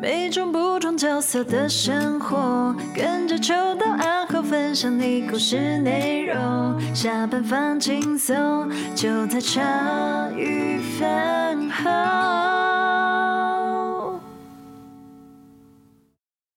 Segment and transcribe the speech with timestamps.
[0.00, 6.80] 每种不同角色的生活，跟着秋到暗号分享你故事内容。
[6.94, 9.60] 下班放轻松，就在茶
[10.36, 11.90] 余饭后。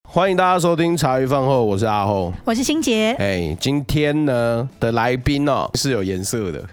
[0.07, 3.15] 欢迎大家收听茶余饭后，我是阿后，我是欣洁。
[3.17, 6.63] 哎，今天呢的来宾哦是有颜色的。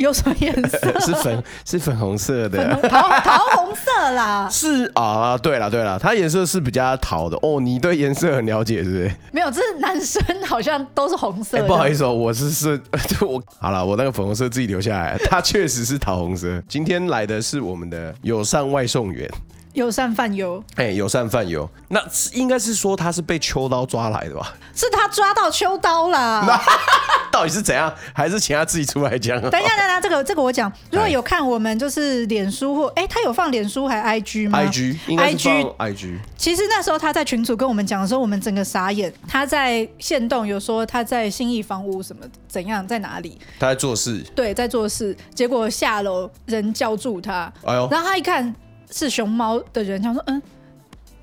[0.00, 0.78] 有什么颜色？
[1.00, 4.48] 是粉，是粉红色的，桃桃红色啦。
[4.50, 7.60] 是啊，对了对了，它颜色是比较桃的哦。
[7.60, 9.12] 你对颜色很了解是不是？
[9.30, 11.64] 没有，这是男生好像都是红色的。
[11.64, 12.80] 不好意思哦，我是是，
[13.20, 16.62] 我好了，我那个粉红色自己留下来，它确实是桃红色。
[16.66, 19.30] 今天来的是我们的友善外送员。
[19.74, 22.00] 友善犯友，哎，友善犯友，那
[22.32, 24.54] 应该是说他是被秋刀抓来的吧？
[24.74, 26.60] 是他抓到秋刀了，那
[27.30, 27.92] 到底是怎样？
[28.12, 29.40] 还是请他自己出来讲？
[29.48, 30.70] 等一下，等一下，这个这个我讲。
[30.90, 36.18] 如果有看我们就是脸书或哎，他有放脸书还 IG 吗？IG 应该是放 IG。
[36.36, 39.12] 其实那时候他在群组跟我们讲的时候，我们整个傻眼。
[39.28, 43.38] 他在限动有说他在新义房屋什么怎样在哪里？
[43.60, 45.16] 他在做事，对，在做事。
[45.34, 48.52] 结果下楼人叫住他，哎呦，然后他一看。
[48.90, 50.42] 是熊猫的人，他说：“嗯，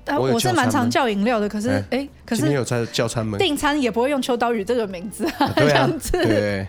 [0.06, 3.36] 啊、我是蛮常叫饮料的，可是，哎、欸，可是有在叫餐吗？
[3.38, 6.66] 订餐也不会用秋刀鱼这个名字啊， 这样子。”对。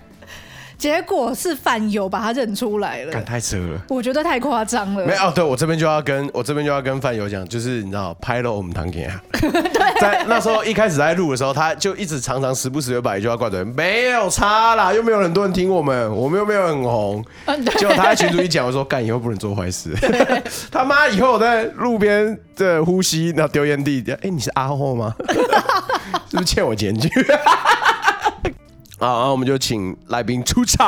[0.80, 5.06] 结果是范友把他认出来了，太扯了，我觉得太夸张了。
[5.06, 9.22] 没有，对我这边就要跟我这边就要跟范友讲，就是你知道拍了我们堂姐啊，
[10.00, 17.22] 在那时候一开始在录的时候，他就一直常常时不时就把一句话挂嘴，没有差啦，又没有很多人听我们，我们又没有很红。
[17.78, 19.94] 结果他在群主一讲，我说干以后不能做坏事，
[20.72, 25.14] 他妈以后我在路边的呼吸，然后丢烟蒂，哎，你是阿后吗？
[26.30, 27.10] 是不是欠我检举？
[29.00, 30.86] 啊，那我们就请来宾出场。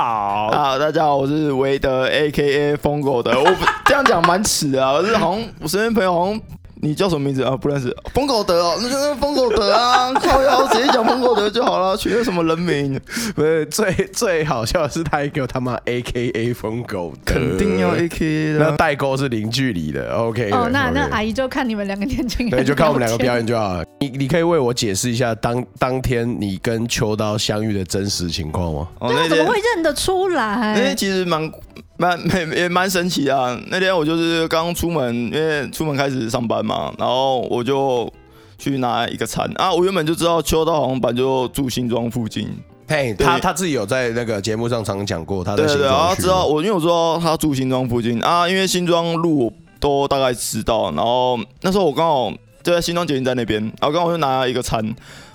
[0.52, 3.32] 好，大家好，我是维德 A.K.A 疯狗的。
[3.40, 3.50] 我
[3.86, 6.42] 这样讲蛮耻啊，我是好像我身边朋友好像。
[6.82, 7.56] 你叫什么名字啊？
[7.56, 7.96] 不认识。
[8.14, 13.00] 疯狗德哦，那就是疯狗德啊， 靠腰直接讲疯狗德就好了，取个什么人名？
[13.36, 20.12] 不是最最好笑的是他还给我他妈 A K A 疯狗德，肯定要 A K A 的，那代沟是零距离的。
[20.16, 20.50] OK。
[20.52, 23.86] 哦，那那阿姨就看你们两个年轻人，对，就看我们两个表演就好了。
[24.00, 28.88] 你你可以为我解释一下当当天你跟秋刀相遇的真实情况吗？
[29.00, 30.76] 对啊，怎么会认得出来？
[30.78, 31.52] 因为其实蛮。
[32.02, 32.20] 蛮
[32.58, 33.56] 也蛮神奇啊！
[33.68, 38.12] 那天我就是刚出门，因为出门开始上班嘛，然后我就
[38.58, 39.72] 去拿一个餐啊。
[39.72, 42.50] 我原本就知道秋刀好像本就住新庄附近，
[42.88, 45.84] 嘿，他他自己有在那个节目上常讲过，他在新庄区。
[45.84, 50.92] 对对，然后知道我，因为我知道他住新庄附近啊，因为新庄路都大概知道。
[50.94, 52.32] 然后那时候我刚好
[52.64, 54.84] 就在新庄捷运站那边，然后刚好就拿一个餐，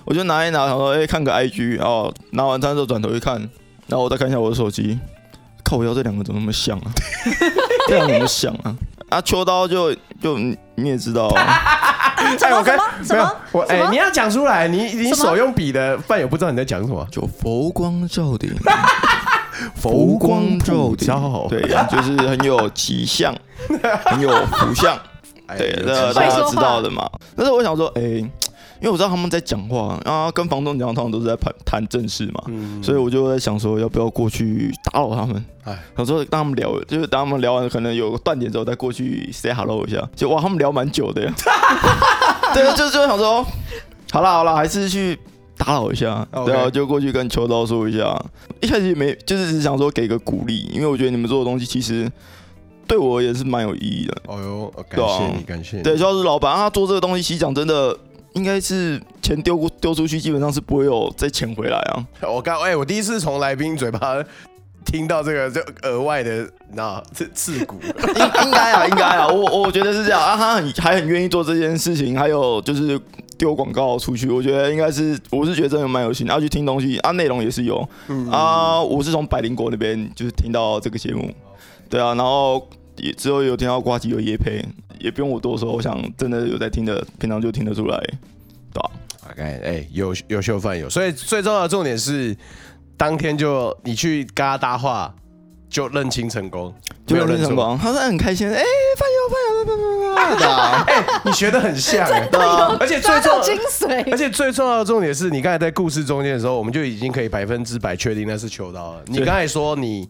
[0.03, 3.39] 我就拿一拿，想说哎、欸、看个 IG，然后拿完餐之后转头一看，
[3.87, 4.99] 然后我再看一下我的手机。
[5.67, 6.87] 靠腰这两个怎么那么像啊？
[7.89, 8.73] 这两个怎么像啊？
[9.09, 11.43] 啊，秋刀就就你也知道啊。
[12.17, 13.35] 哎，我跟什么？
[13.51, 17.05] 我哎，你要讲出来，你你手用笔的饭友不知道你在讲什么。
[17.11, 18.49] 就佛光照 顶，
[19.75, 21.07] 佛光照顶，
[21.49, 21.61] 对，
[21.91, 23.35] 就是很有吉祥，
[24.05, 24.97] 很有福相。
[25.57, 27.09] 对，这大家知道的嘛。
[27.35, 28.23] 但是我想说，哎。
[28.79, 35.43] 因为我知道他们在讲话，然后跟房东讲，通常都是在谈谈正事嘛，嗯、所以我就在想说，要不要过去打扰他们？
[35.63, 40.07] 哎，想说当他们聊，就是当他们聊完，可能有个断点之后，再过去 say hello 一下。
[40.15, 41.33] 就哇，他们聊蛮久的呀。
[42.53, 43.45] 对，就就想说，
[44.11, 45.17] 好了好了，还是去
[45.57, 46.25] 打扰一下。
[46.45, 48.17] 对啊，就过去跟秋刀说一下。
[48.61, 52.09] 一开始也没，就是只想说给个鼓励，因为我觉得你们做的东西其实
[52.87, 54.21] 对我也是蛮有意义的。
[54.27, 55.83] 哦呦，感谢你，感谢你。
[55.83, 57.97] 对，主要是老板他做这个东西，其实讲真的。
[58.37, 62.05] 应该是钱丢丢出去，基本上是不会有再钱回来啊。
[62.21, 64.23] 我刚哎，我第一次从来宾嘴巴
[64.85, 67.77] 听到这个，就额外的那刺刺骨。
[67.81, 70.37] 应应该啊，应该啊，我我觉得是这样啊。
[70.37, 72.99] 他很还很愿意做这件事情，还有就是
[73.39, 76.27] 丢广告出去，我觉得应该是，我是觉得真的蛮有心。
[76.27, 77.77] 然后去听东西啊，内容也是有
[78.31, 78.79] 啊。
[78.79, 81.33] 我是从百灵国那边就是听到这个节目，
[81.89, 84.63] 对啊，然后也之后有听到瓜吉有夜配。
[84.99, 88.03] 也不用我多说，我想真的有在听的，平常就听得出来，
[88.77, 88.91] 对吧
[89.31, 92.35] ？OK，哎，优优秀饭友，所以最重要的重点是，
[92.95, 95.13] 当天就你去跟他搭话，
[95.69, 96.73] 就认清成功，
[97.05, 97.77] 就认清成功。
[97.77, 98.63] 他说很开心，哎，
[98.97, 100.47] 饭友饭友，饭友，饭友，
[100.93, 102.27] 哎，你学的很像，哎，
[102.79, 109.01] 而且最重，精髓，而且最重要的重点是你刚才在故事中间的时候，我们就已经可以百分之百确定那是秋刀了。
[109.07, 110.09] 你刚才说你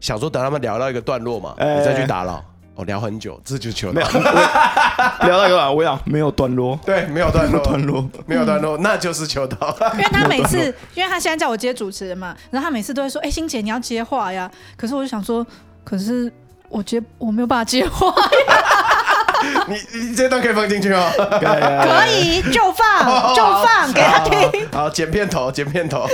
[0.00, 2.44] 想说等他们聊到一个段落嘛，你再去打扰。
[2.78, 4.00] 我聊很久，这就秋刀。
[5.26, 9.76] 聊到一个我想没有段落，对，没有段落，段落没有段落，那就是球道。
[9.94, 14.48] 因为他每次，因为他现在叫我接主持人嘛，然后他每次都会说：“哎，欣姐你要接话呀。”
[14.78, 15.44] 可是我就想说，
[15.82, 16.32] 可是
[16.68, 19.66] 我接我没有办法接话呀。
[19.66, 23.04] 你你这段可以放进去哦，可以就放
[23.34, 24.68] 就放给他听。
[24.70, 26.06] 好，剪片头，剪片头，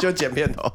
[0.00, 0.72] 就剪片头。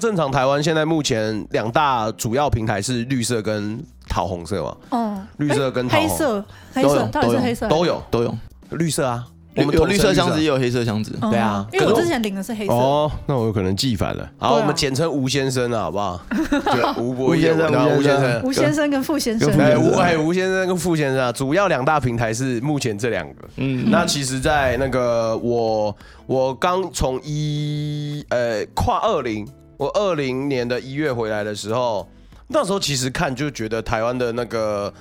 [0.00, 4.76] 正常台湾现在目前两大主要平台是绿色跟桃红色嘛？
[4.90, 8.34] 嗯，绿色跟桃红黑色，黑色到底是黑色都有都有
[8.70, 9.26] 绿色啊。
[9.56, 11.10] 我们有绿色箱子，也有黑色箱子。
[11.20, 12.72] 对啊，因为我之前领的是黑色。
[12.72, 14.26] 哦，那我有可能记反了。
[14.38, 16.20] 好，我们简称吴先生了，好不好？
[16.96, 19.50] 吴吴先生，吴先生，吴先生跟傅先生。
[19.58, 23.48] 哎，吴哎，吴先生跟傅先生啊，主要两大平台是目前这两个。
[23.56, 25.94] 嗯，那其实，在那个我
[26.26, 29.44] 我刚从一呃跨二零，
[29.80, 32.06] 我二零年的一月回来的时候，
[32.48, 34.92] 那时候其实看就觉得台湾的那个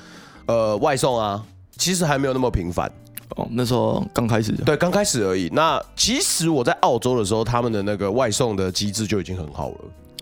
[0.46, 1.44] 呃外送啊，
[1.76, 2.90] 其实还没有那么频繁。
[3.36, 5.50] 哦，那时候刚开始，对，刚开始而已。
[5.52, 9.76] 那其实我在澳洲的时候，他们的那个外送的机制就已经很好了。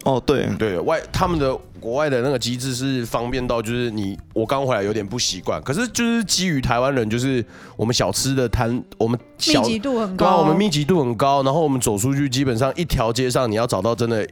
[0.05, 5.61] 哦，对对，外他们的国外的那个机制是方便到，就是你我刚回来有点不习惯。
[5.61, 7.45] 可是就是基于台湾人，就是
[7.75, 11.43] 我们小吃的摊，我们密集度很高，对啊，我们密集度很高。
[11.43, 14.27] 然后我们走出去，基本上一条街上你要找到真的。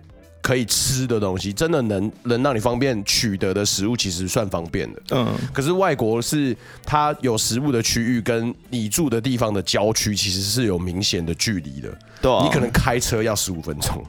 [0.46, 5.02] 可以吃的东西，真的能能让你方便取得的食物，其实算方便的。
[5.10, 11.90] 嗯，可是外国是它有食物的区域跟你住的地方的郊区，其实是有明显的距离的。
[12.22, 14.06] 对，你可能开车要十五分钟。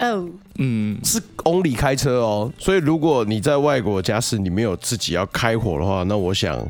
[0.00, 0.28] 哦，
[0.58, 2.52] 嗯，是 only 开车哦。
[2.58, 6.62] 所以如果你在外国家是你没有自己要开火的话，那我想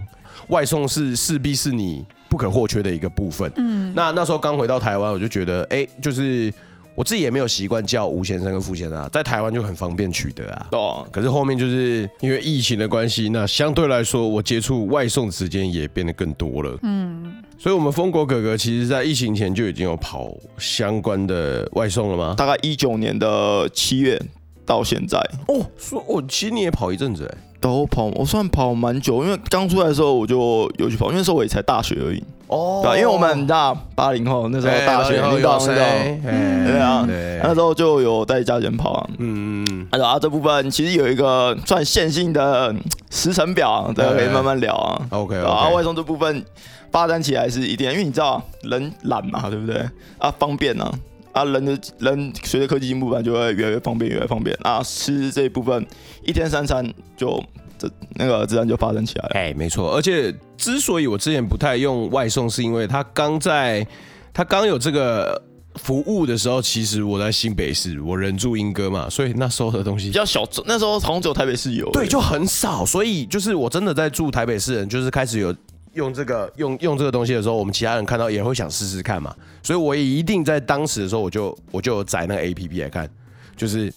[0.51, 3.51] 外送是势必是你不可或缺的一个部分。
[3.57, 6.55] 嗯，那那时候刚回到台湾，我就觉得，哎，就是。
[6.95, 10.69] 我自己也没有习惯叫吴先生跟傅先生啊，在台湾就很方便取得啊。
[10.73, 11.07] 哦。
[11.11, 16.79] 可是后面就是因为疫情的关系，那相对来说我接触外送的时间也变得更多了。
[16.83, 17.35] 嗯。
[17.59, 22.35] 所以，我们疯狗哥哥其实在疫情前就已经有跑相关的外送了吗？
[22.37, 24.21] 大概一九年的七月
[24.67, 25.19] 到现在。
[25.49, 27.39] 哦，说哦其实你也跑一阵子哎。
[27.65, 32.23] 都跑，我算跑蛮久，因为刚出来的时候我就有去跑，因为那时候我也才大学而已。
[32.49, 35.75] 哦，对，因为我们很大八零后，那时候大学，你知道知道？
[35.75, 37.07] 对啊，
[37.43, 39.09] 那时候就有带家人跑啊。
[39.17, 39.89] 嗯嗯。
[39.93, 42.75] 然后这部分其实有一个算线性的
[43.09, 45.01] 时程表，大家可以慢慢聊啊。
[45.09, 45.35] OK。
[45.35, 46.45] 然后外送这部分
[46.93, 49.89] 发展起来是一定，因为你知道人懒嘛，对不对？
[50.19, 50.93] 啊，方便呢。
[51.35, 54.57] 啊，人的人随着科技进步，就会越来越方便，越来越方便。
[54.63, 55.85] 啊，吃这一部分
[56.23, 57.43] 一天三餐就
[57.77, 59.31] 这那个自然就发展起来了。
[59.35, 59.93] 哎，没错。
[59.95, 63.85] 而且之所以我之前不太用外送，是因为他刚在
[64.33, 65.43] 他刚有这个
[65.75, 70.49] 服务的时候，其实我在新北市，我人住莺歌嘛，所以那时候的东西比较小。
[70.67, 72.87] 那时候好像只有台北市有，对，就很少。
[72.87, 75.53] 所以就是我真的在住台北市人，就是开始有。
[75.95, 83.09] 用这个用用这个东西的时候，我们其他人看到也会想试试看嘛，所以我也一定在当时的时候，我就我就载那个 A P P 来看，
[83.57, 83.93] 就是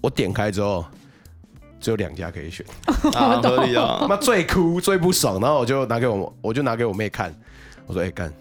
[0.00, 0.84] 我点开之后
[1.80, 2.64] 只有两家可以选，
[3.14, 7.34] 啊，合理啊，那最哭最不爽，然后我就拿给我我就拿给我妹看，
[7.86, 8.32] 我说哎干，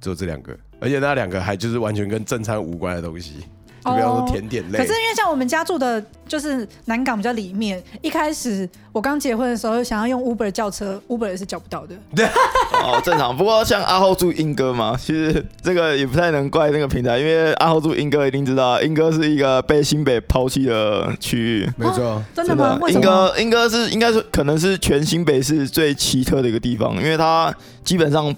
[0.00, 3.44] 只有这两个，而且那两个还就是完全跟正餐无关的东西。
[3.86, 7.82] 就比方说甜点类，可是因为像我们家住的，就是南港比较里面。
[8.02, 11.94] 一开始我刚结婚的时候，想要用 Uber 叫车，Uber 也是叫不到的。
[12.14, 12.26] 对，
[12.82, 13.36] 哦，正常。
[13.36, 21.70] 不过像阿浩住莺歌嘛，其实这个也不太能怪那个平台，因为阿浩住莺歌一定知道，莺歌是一个被新北抛弃的区域。
[21.76, 22.78] 没错，真的吗？
[22.88, 27.54] 莺歌莺歌是应该是可能是全新北市最奇特的一个地方，因为它
[27.84, 28.34] 基本上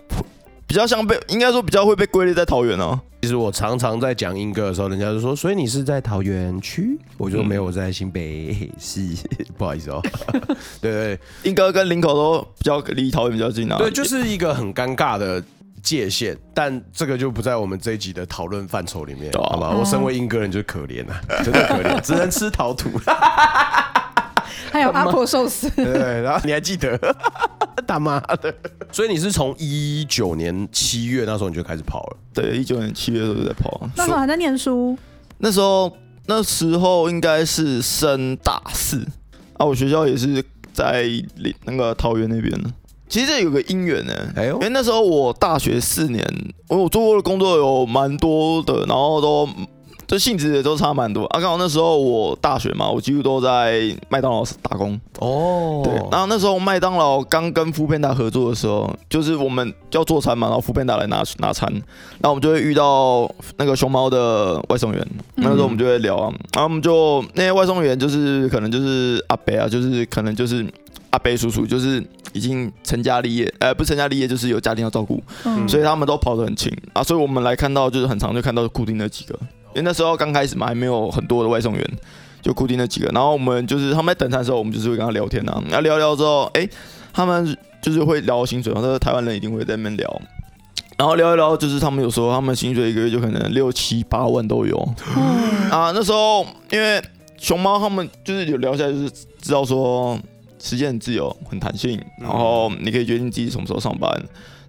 [0.66, 3.00] 比较像被应该说比较会被归类在桃园哦。
[3.20, 9.00] 其实我常常在讲英歌的时候，人家就说：“所以你是在桃园区？”我就没有，我在新北市，
[9.58, 10.00] 不好意思哦。
[10.80, 13.76] 对对，英歌跟林口都比较离桃园比较近啊。
[13.76, 15.42] 对，就是一个很尴尬的
[15.82, 19.74] 界限，但这个就不在我们这一集的讨论范畴里面，好吧？
[19.76, 22.88] 我身为英歌人就是可怜啊，真的可怜，只能吃陶土。
[24.72, 26.98] 还有阿婆寿司，对，然后你还记得？
[27.86, 28.54] 他妈的！
[28.92, 32.16] 所以你是从一九年七月那时候你就开始跑了？
[32.34, 33.88] 对，一九年七月都在跑。
[33.96, 34.96] 那时候还在念书？
[35.38, 35.90] 那时候
[36.26, 39.06] 那时候应该是升大四
[39.54, 39.64] 啊。
[39.64, 40.44] 我学校也是
[40.74, 41.06] 在
[41.64, 42.70] 那个桃园那边呢。
[43.08, 46.22] 其实这有个因缘呢，哎呦，因为那时候我大学四年，
[46.68, 49.48] 我做过的工作有蛮多的，然后都。
[50.08, 51.38] 这性质也都差蛮多啊！
[51.38, 55.82] 刚好那时候我大学嘛，我几乎都在麦当劳打工哦。
[55.84, 70.66] 对，然后那时候麦当劳刚跟 Foodpanda 合作的时候，就是我们要做餐嘛，然后 Foodpanda 来拿拿餐，然后我们就会遇到那个熊猫的外送员，那时候我们就会聊啊，然后我们就那些外送员就是可能就是阿伯啊，就是可能就是
[71.10, 79.38] 阿伯叔叔，就是已经成家立业，呃，不成家立业，就是有家庭要照顾，嗯，所以他们都跑得很勤啊，所以我们来看到就是很常就看到固定的几个。
[79.78, 81.90] 因为那时候刚开始嘛，还没有很多的外送员，
[82.42, 83.08] 就固定那几个。
[83.14, 85.62] 然后我们就是他们在等餐的时候，我们就是会跟他聊天呐、啊。
[85.66, 86.70] 然后聊聊之后，哎、欸，
[87.12, 90.20] 他们就是会聊薪水，然后台湾人一定会在那边聊，
[90.96, 94.76] 然后聊一聊，就是他们有时候他们薪水一个月就可能六七八万都有。
[95.70, 97.00] 啊，那时候因为
[97.36, 99.08] 熊猫他们就是有聊下来，就是
[99.40, 100.18] 知道说
[100.58, 104.10] 时间很自由、很弹性，然后你可以决定自己什么时候上班，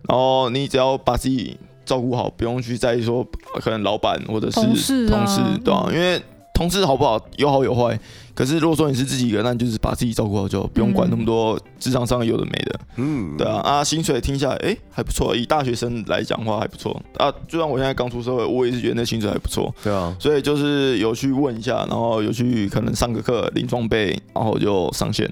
[0.07, 1.57] 然后你只要把自己
[1.89, 3.25] 照顾好，不用去在意说
[3.59, 5.89] 可能老板或者是同事，同事对吧？
[5.91, 6.21] 因为
[6.53, 7.99] 同事好不好，有好有坏。
[8.35, 12.79] 可是如果说你是自己一个，那你就是把自己照顾好，就不用管那么多职场上有的没的。
[12.97, 15.35] 嗯，对啊，啊，薪水听下来，哎、欸，还不错。
[15.35, 17.01] 以大学生来讲的话，还不错。
[17.17, 19.73] 啊，就算我现在刚出社会，我也是觉得那薪水还不错。
[19.83, 25.29] 对啊，所以就是有去问一下，然后有去可能上个课领装备，然后就上线，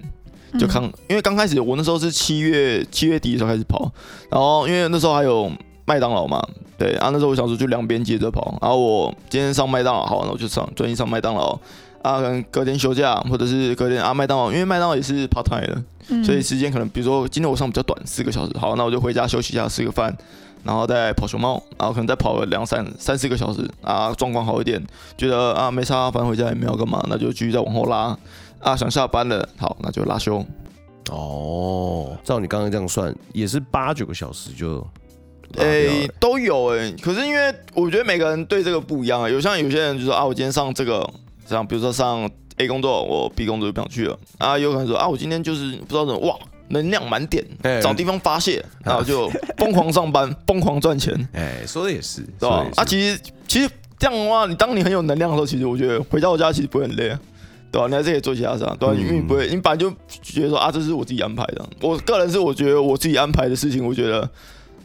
[0.60, 0.84] 就看。
[1.08, 3.90] 因为刚开始我那时候是七月七月底的时候开始跑，
[4.30, 5.50] 然后因为那时候还有
[5.88, 6.40] 麦当劳嘛。
[6.78, 11.60] 对啊，那时候我想说就两边接着跑，然后我今天上麦当劳，好，那我就上专心上麦当劳
[12.04, 20.16] 啊，可能隔天休假，或者是隔天啊麦当劳，因为麦当劳也是 part time 的，嗯、所以时间可能比如说今天我上比较短，四个小时，好，那我就回家休息一下，吃个饭，
[20.64, 24.80] 然后再跑熊猫，然后可能再跑个两三三四个小时啊，状况好一点，
[25.18, 28.16] 觉得啊没差，反正回家也没有干嘛，那就继续再往后拉
[28.60, 30.46] 啊，想下班了，好，那就拉休。
[31.10, 34.86] 哦，照你刚刚这样算，也是八九个小时就。
[35.56, 41.08] 诶、欸，都有诶、欸，可是因为我觉得每个人对这个不一样啊，有像有些人就说啊，我今天上这个，
[41.48, 46.36] 这样，比如说上 A 工作，我 B 工作就不想去了啊，有可能说啊，我今天就是不知道怎么，哇，
[46.70, 47.44] 能量满点，
[47.82, 51.14] 找地方发泄，然后就 疯狂上班，疯狂赚钱。
[51.34, 52.66] 哎，说的也是，对吧？
[52.76, 57.20] 啊，其实其实这样的话，你当你很有能量的时候，其实我觉得回到我家其实不会很累啊，
[57.72, 57.88] 对吧？
[57.88, 58.94] 你还是可以做其他事，对吧？
[58.94, 59.90] 因为你不会，你本来就
[60.22, 61.64] 觉得说啊，这是我自己安排的。
[61.82, 64.30] 我个人是我觉得我自己安排的事情，我觉得。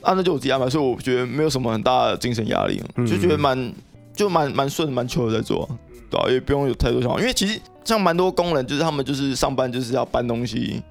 [0.03, 3.73] 啊，那就我自己安排，所以我觉得没有什么很大的精神压力，就觉得蛮
[4.15, 5.69] 就蛮蛮顺蛮 chill 的在做，
[6.11, 6.31] 对吧？
[6.31, 10.83] 也不用有太多想法，因为其实像蛮多工人，就是他们就是上班就是要搬东西，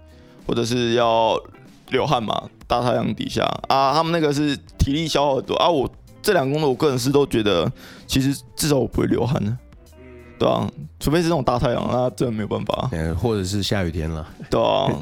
[0.47, 1.37] 或者是要
[1.89, 5.69] 流汗嘛，大太阳底下啊，他们那个是体力消耗很多啊。
[5.69, 5.89] 我
[6.21, 7.71] 这两个工作，我个人是都觉得，
[8.07, 9.57] 其实至少我不会流汗的，
[10.39, 12.89] 对啊，除非是这种大太阳，那真的没有办法，
[13.19, 14.87] 或者是下雨天了，对啊。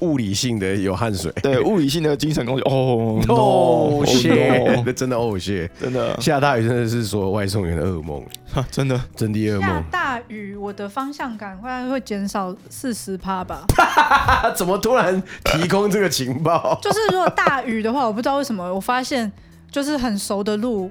[0.00, 2.64] 物理性的有汗水，对，物理性的精神工作。
[2.70, 8.24] 哦，no shit，那真的哦 shit，真的下大雨真的是所有外送员的噩梦，
[8.70, 9.62] 真的真的噩梦。
[9.62, 13.64] 下大雨，我的方向感会会减少四十趴吧？
[14.56, 16.78] 怎么突然提供这个情报？
[16.82, 19.30] 就是如果大雨的话，我不知道为什么，我发现
[19.70, 20.90] 就是很熟的路，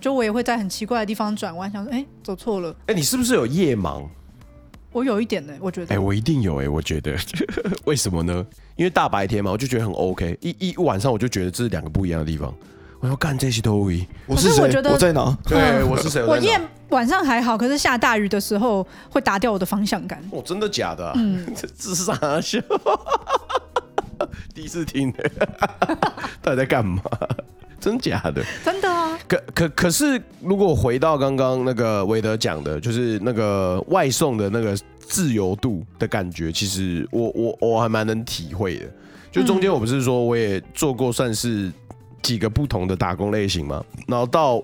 [0.00, 2.70] 就我也会在很奇怪的地方转弯，想说哎、欸，走错了。
[2.86, 4.02] 哎、欸，你是不是有夜盲？
[4.98, 5.94] 我有一点呢，我觉得。
[5.94, 7.16] 哎、欸，我一定有哎，我觉得。
[7.86, 8.44] 为什么呢？
[8.76, 10.36] 因为大白天嘛，我就觉得很 OK。
[10.40, 12.52] 一一晚上，我就觉得这是两个不一样的地方。
[13.00, 14.04] 我要干这些都一。
[14.26, 14.62] 我是谁？
[14.62, 15.38] 我，我在哪？
[15.44, 16.24] 对，我是谁？
[16.24, 20.20] 我夜晚上还好，可是下大雨的时候会打掉我的方向感。
[20.32, 21.12] 哦，真的假的、啊？
[21.16, 22.58] 嗯， 这是啥笑？
[24.54, 25.12] 第一次听，
[26.42, 27.02] 到底在干嘛？
[27.80, 28.44] 真假的？
[28.64, 29.16] 真的啊。
[29.28, 38.86] 可可可是，如果回到刚刚那个韦德讲的，就是那个外送的那个自由度的感觉，其实我我我还蛮能体会的。
[39.30, 41.70] 就中间我不是说我也做过算是
[42.22, 44.60] 几个不同的打工类型嘛，然后到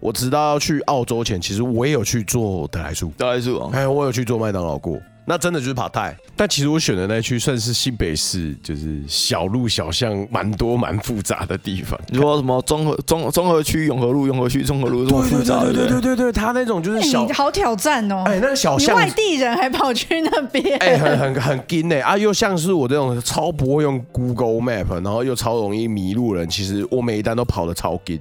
[0.00, 5.00] 我直到要去澳洲前，其实我也有去做得来树，得来速哦，哎，我有去做麦当劳过。
[5.30, 11.96] 那真的就是跑太，但其实我选的那区算是新北市，就是小路小巷蛮多蛮复杂的地方。
[12.08, 15.72] 你说什么综合中中和区永和路永和区综合路这么复杂的？
[15.72, 18.24] 对对对对，他那种就是小，好挑战哦。
[18.26, 22.18] 哎，那个小巷，外地人还跑去那边，哎，很很很惊呢啊！
[22.18, 28.18] 又像是我这种超不会用 Google Map，然后又超容易迷路人，其实我每一单都跑的超紧。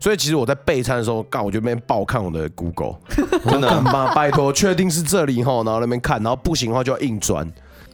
[0.00, 2.96] 所以其实我在备餐的时候，干我就那边爆看我的 Google，
[3.48, 4.14] 真的吗？
[4.14, 7.46] 拜托，确定是这里齁，然后那边看，然后不行的话就要硬钻。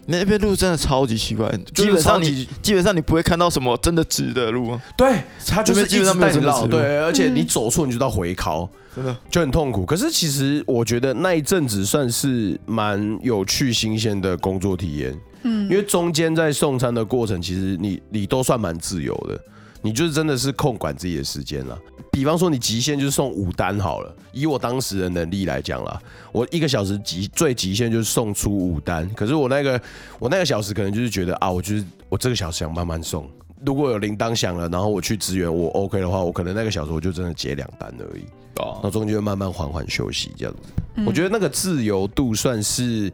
[0.08, 4.78] 那边路真的超级奇怪，基本上你基本上你不会看到什么真的直的路。
[4.96, 6.64] 对，它就是基本上没有绕。
[6.64, 9.84] 对，而且你走错你就到回考，真的就很痛苦。
[9.84, 15.12] 可是其实我觉得那一阵子算是蛮有趣、新鲜的工作体验。
[15.42, 19.40] 嗯，因为中间在送餐的过程，其实你你都算蛮自由的。
[19.86, 21.78] 你就是真的是控管自己的时间了。
[22.10, 24.12] 比方说，你极限就是送五单好了。
[24.32, 25.96] 以我当时的能力来讲啦，
[26.32, 29.08] 我一个小时极最极限就是送出五单。
[29.14, 29.80] 可是我那个
[30.18, 33.30] 我那个小时可能就是觉得啊，我就是我这个小时想慢慢送。
[33.64, 38.24] 如果有铃铛响了，然后我去支援我 OK 的话，我可能那个小时我就真的接两单而已。
[38.56, 41.04] 哦，那中间慢慢缓缓休息这样子。
[41.06, 43.12] 我觉得那个自由度算是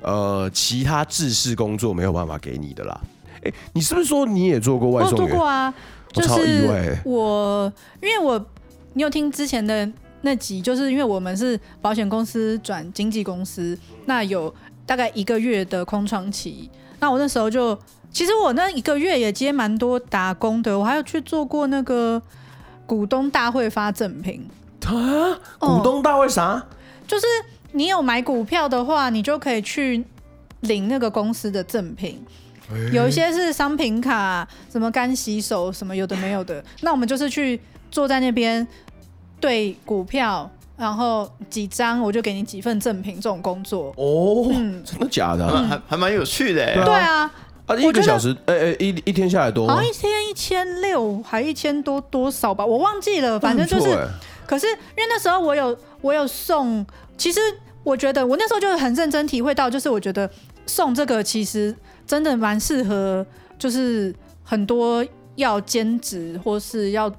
[0.00, 3.00] 呃其他制式工作没有办法给你的啦。
[3.42, 5.22] 哎、欸，你是不是说你也做过外送员？
[5.24, 5.72] 我做过啊，
[6.12, 8.46] 就是我，超意外我因为我
[8.94, 9.88] 你有听之前的
[10.22, 14.54] 那集，就是因为我们是保险公司转经纪公司，那有
[14.86, 16.70] 大概一个月的空窗期，
[17.00, 17.76] 那我那时候就
[18.12, 22.22] 其实我那一个月也接蛮多打工的，我还有去做过那个
[22.86, 24.46] 股东大会发赠品。
[24.84, 25.38] 啊？
[25.58, 26.52] 股东大会啥？
[26.52, 26.62] 哦，
[27.06, 27.26] 就是
[27.72, 30.04] 你有买股票的话，你就可以去
[30.60, 32.22] 领那个公司的赠品。
[32.92, 36.62] 有一些是商品卡，什么干洗手，什么有的没有的。
[36.80, 37.60] 那我们就是去
[37.90, 38.66] 坐在那边
[39.40, 43.92] 对股票，然后几张我就给你几份赠品这种工作。
[43.96, 45.46] 哦，嗯、真的假的？
[45.66, 46.64] 还还蛮有趣的。
[46.84, 47.30] 对啊，
[47.66, 49.66] 啊，一个小时，哎哎，一一天下来多？
[49.68, 52.64] 好像一天一千六，还一千多多少吧？
[52.64, 53.96] 我忘记了，反正就是。
[54.46, 56.84] 可是因为那时候我有我有送，
[57.16, 57.40] 其实
[57.84, 60.28] 我觉得我那时候就很认真体会到，就是我觉得
[60.66, 61.74] 送这个其实。
[62.06, 63.24] 真的蛮适合，
[63.58, 65.04] 就是很多
[65.36, 67.10] 要兼职或是要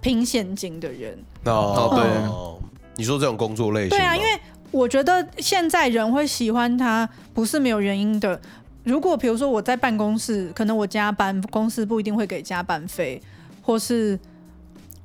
[0.00, 1.92] 拼现金的人哦。
[1.94, 4.28] 对，嗯、你说这种工作类型，对啊，因为
[4.70, 8.40] 我觉得现在人会喜欢他，不是没有原因的。
[8.84, 13.20] 如果比如说我在办公室，可能我加班，公司不一定会给加班费，
[13.62, 14.18] 或是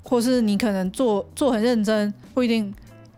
[0.04, 2.74] 或是你可能做做很认真，不一定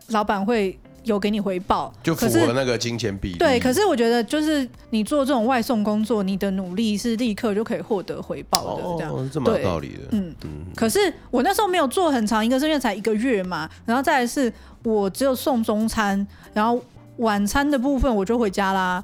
[0.07, 0.77] 老板会。
[1.05, 3.37] 有给你回报，就符合那个金钱比例。
[3.37, 10.03] 对，可是我觉得就是你做这种外送工作，你的努力是立刻就可以获得回报的，哦、这样，这么有道理的。
[10.11, 10.49] 嗯嗯。
[10.75, 10.99] 可是
[11.31, 14.51] 我那时候没有做很长，一个是因为才一个月嘛，然后再来是
[14.83, 16.79] 我只有送中餐，然后
[17.17, 19.03] 晚餐的部分我就回家啦，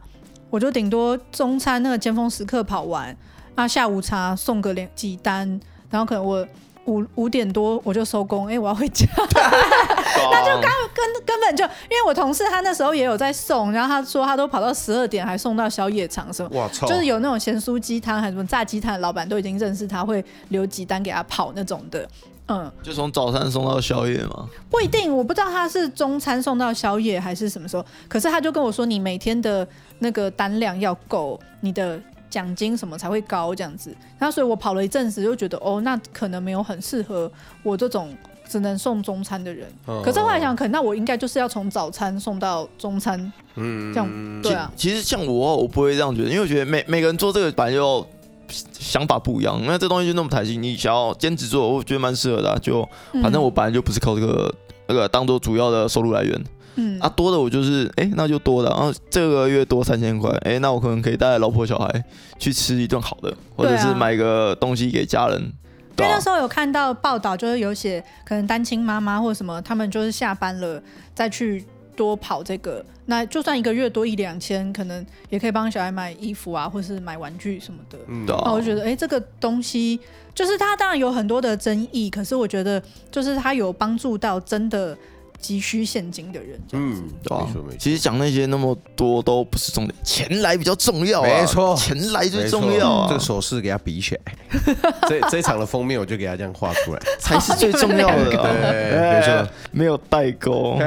[0.49, 3.15] 我就顶多中餐那个尖峰时刻跑完，
[3.55, 5.47] 那下午茶送个两几单，
[5.89, 6.45] 然后可能我。
[6.91, 22.05] 五五点多我就收工，哎、欸，我要回家， 那就刚根根本就，因为我同事他那时候也有在送，然后他说他都跑到十二点还送到宵夜场什么，哇操，就是有那种咸酥鸡摊还是什么炸鸡摊的老板都已经认识他，会留几单给他跑那种的，
[22.49, 24.49] 嗯，就从早餐送到宵夜吗？
[24.69, 29.65] 不一定，我不知道他是中餐送到宵夜还是什么时候，可是他就跟我说，你每天的
[29.99, 31.97] 那个单量要够，你的。
[32.31, 38.15] 奖金什么才会高这样子，然后所以我跑了一阵子，就觉得哦，那可能没有很适合我这种
[38.49, 39.67] 只能送中餐的人。
[39.85, 44.71] 哦、可是后来想，可能那我应该就是要从早餐送到中餐，嗯，这样对啊。
[44.75, 48.07] 其实像我，我不会这样觉得，因为我觉得每每个人做这个本来就
[48.47, 49.61] 想法不一样。
[49.65, 52.57] 那这东西就那么弹性，你想要兼职做，我觉得蛮适合的、啊。
[52.61, 52.87] 就
[53.21, 54.53] 反正我本来就不是靠这个
[54.87, 56.41] 那个当做主要的收入来源。
[56.75, 62.03] 嗯啊，多的我就是哎、欸，那就多的，然后这个月多三千块，哎、欸，那我可能可以带老婆小孩
[62.39, 65.51] 去吃一顿好的，或者是买个东西给家人。
[65.95, 70.81] 对，那时候有看到报道，就是有写可能单亲妈妈或者什么，他们就是下班了
[71.13, 77.97] 再去多跑这个，那就算一个月多一两千，可能也可以帮小孩买衣服啊，或是买玩具什么的。
[78.07, 78.33] 嗯，对。
[78.45, 79.99] 那我就觉得，哎、欸，这个东西
[80.33, 82.81] 就是它当然有很多的争议，可是我觉得
[83.11, 84.97] 就是它有帮助到真的。
[85.41, 87.47] 急需现金的人，嗯，对吧？
[87.79, 93.07] 其实讲那些那么多都不是重点，钱来比较重要啊，没错，钱来最重要啊。
[93.09, 94.35] 这个手势给他比起来，
[95.09, 98.29] 这这一场的封面我就给他这样画出来， 才是最重要的。
[98.31, 100.85] 对，没错，没有代沟，没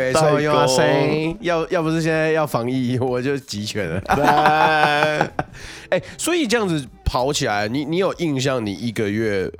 [0.00, 1.36] 有代沟。
[1.40, 5.30] 要要不是现在要防疫，我就集权了。
[5.90, 8.64] 哎，所以这样子跑起来，你你有印象？
[8.64, 9.50] 你一个月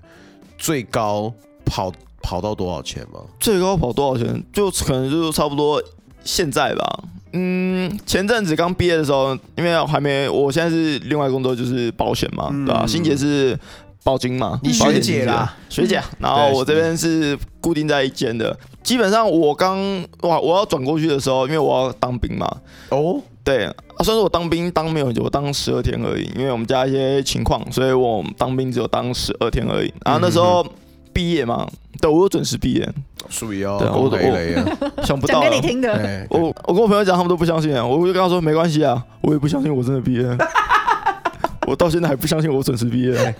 [0.58, 1.32] 最高
[1.64, 1.92] 跑？
[2.24, 3.20] 跑到多少钱吗？
[3.38, 4.42] 最高跑多少钱？
[4.50, 5.80] 就可能就差不多
[6.24, 7.04] 现在吧。
[7.34, 12.86] 嗯，前阵子刚毕业的时候，因为还没，我现在是另外工作，就是保险嘛，嗯、对吧？
[12.86, 13.58] 欣姐是
[14.02, 16.00] 保金嘛，你学姐啦，学姐。
[16.18, 18.56] 然后我这边是固定在一间的。
[18.82, 19.78] 基本上我刚
[20.22, 22.46] 哇，我要转过去的时候，因为我要当兵嘛。
[22.90, 23.66] 哦，对，
[24.00, 26.30] 虽然说我当兵当没有很久，我当十二天而已。
[26.36, 29.92] 因为我们家一些情况，所以我当兵只有当十二天而已。
[30.04, 30.64] 然后那时候
[31.14, 31.66] 毕业嘛。
[32.00, 32.86] 对，我有准时毕业，
[33.30, 34.66] 属于哦，我雷雷啊，
[35.06, 36.26] 想不到，讲给你听的。
[36.28, 40.22] 我我跟我朋友讲，他们都不相信啊，我就跟他说没关系啊，我也不相信我真的毕业，
[41.66, 43.34] 我到现在还不相信我准时毕业。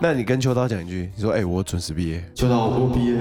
[0.00, 3.14] 那你跟秋刀讲一句，你说哎，我准时毕业，秋刀我毕业，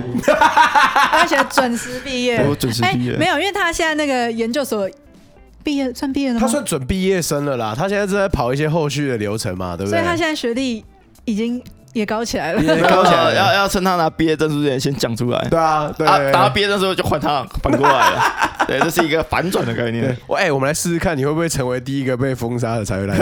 [1.11, 4.89] 而且准时毕业， 我准时毕业，没有，因为他现在那个研究所
[5.63, 6.39] 毕业算毕业了吗？
[6.39, 9.99] 他算准毕业生了啦，他现在正在跑一些后续的流程嘛，对不对？
[9.99, 10.83] 所以他现在学历
[11.25, 11.61] 已经。
[11.97, 15.47] 也高起来了，也高起来了， 要要趁他拿毕业证书之前先讲出来。
[15.49, 18.23] 对啊，对啊，拿毕业证书就换他，反过来了。
[18.67, 20.15] 对，这是一个反转的概念。
[20.27, 23.15] 我哎，我们来试试看，你会不会成为第一个被封杀的才会来？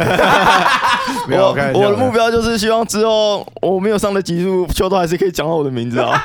[1.29, 6.21] 我我的目标就是希望之后我没有上的集数，秋都还是可以讲到我的名字啊。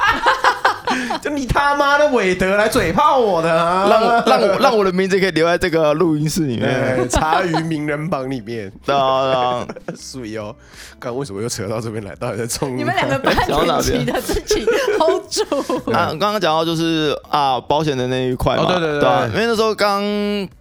[1.22, 8.70] 就你他妈的韦德来嘴炮我的，啊，让我让我让我的名字可以留在这个录音室里面，茶余名人榜里面。
[8.84, 10.54] 对啊， 所以哦，
[10.98, 12.14] 刚为什么又扯到这边来？
[12.16, 12.76] 到底在冲？
[12.76, 13.32] 你们两个把
[13.80, 14.64] 自己的自己
[14.98, 15.90] hold 住。
[15.92, 20.02] 啊，刚刚讲到就是啊，保险的那一块嘛，对对对，对，因为那时候刚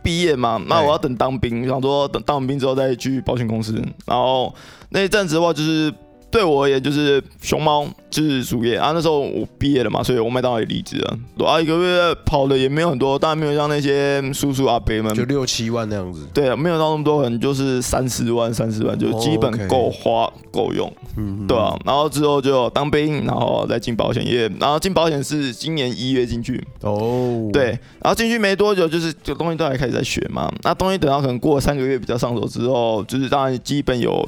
[0.03, 3.73] 毕业嘛，那我要等当兵，想说等当完兵之后再去保险公司，
[4.05, 4.53] 然后
[4.89, 5.93] 那一阵子的话就是。
[6.31, 8.91] 对我而言，就是熊猫就是主业啊。
[8.93, 11.17] 那时候我毕业了嘛，所以我麦当劳也离职了。
[11.45, 16.27] 啊，一个月跑的也没有很多，当然没有像那些叔叔阿伯们，就六七万那样子。
[16.33, 20.91] 对啊，没有到那么多可能，就是三四万、三四万，就基本够花够用。
[21.17, 21.75] 嗯，对啊。
[21.83, 24.47] 然后之后就当兵，然后再进保险业。
[24.59, 26.63] 然后进保险是今年一月进去。
[26.81, 27.49] 哦。
[27.51, 27.65] 对，
[28.01, 30.51] 然后进去没多久，就是这东西都还开始在学嘛。
[30.61, 34.23] 那东西等到可能过了三个月比较上手之后，就是当然基本有。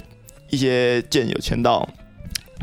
[0.51, 1.87] 一些件有签到，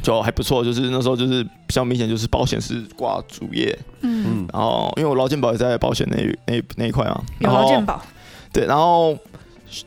[0.02, 0.62] 就还不错。
[0.62, 8.00] 就是那时候就是比较明显，就是保险是挂主业，嗯，然后因为我劳健保也在保险那那那一块嘛，有劳健保，
[8.52, 9.16] 对，然后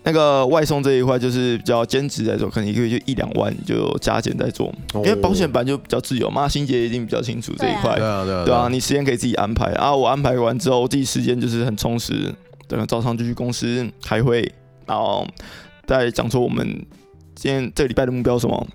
[0.03, 9.71] 那个外送这一块就是比较兼职在做，可能一个月就一两万就加减在做，因为保险本来就比较自由嘛，心姐一定比较清楚这一块，对啊对啊，对啊，你时间可以自己安排。
[9.73, 12.33] 啊，我安排完之后，我自己时间就是很充实，
[12.67, 14.51] 等早上就去公司开会，
[14.85, 15.25] 然后
[15.85, 16.85] 再讲说我们。
[17.41, 18.67] 今天这个礼拜的目标是什么？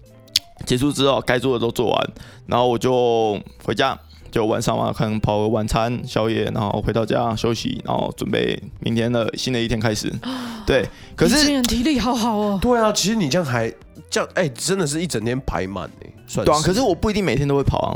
[0.65, 2.11] 结束之后该做的都做完，
[2.49, 3.97] 然后我就回家，
[4.29, 10.13] 就晚上嘛，可能跑个晚餐、宵夜，然后回到家休息，然后准备明天的新的一天开始。
[10.67, 12.59] 对，可是你体力好好哦。
[12.61, 13.73] 对啊，其实你这样还
[14.11, 16.51] 这样，哎，真的是一整天排满哎，算是。
[16.51, 17.95] 对啊，可是我不一定每天都会跑啊。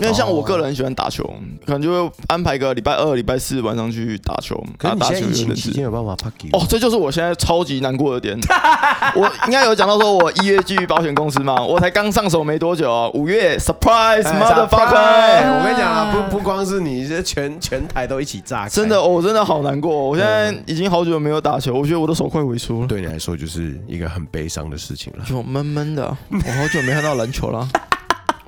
[0.00, 1.22] 因为像我个人很喜欢打球，
[1.66, 4.62] 可能就会安排个礼拜二、礼拜四晚上去打球。
[4.78, 6.16] 可是你现在疫情期间有办法
[6.52, 8.38] 哦，这就是我现在超级难过的点。
[9.14, 15.58] 我应该有讲到说，我一月去保险公司嘛，我才刚上手没多久，五月 surprise motherfucker！
[15.58, 18.68] 我跟你讲啊，不不光是你，这全全台都一起炸。
[18.68, 20.08] 真的，我真的好难过。
[20.08, 22.86] 我现在已经好久没有打球，我觉得我的手快萎缩了。
[22.86, 25.24] 对你来说，就是一个很悲伤的事情了。
[25.26, 27.68] 就闷闷的，我好久没看到篮球了，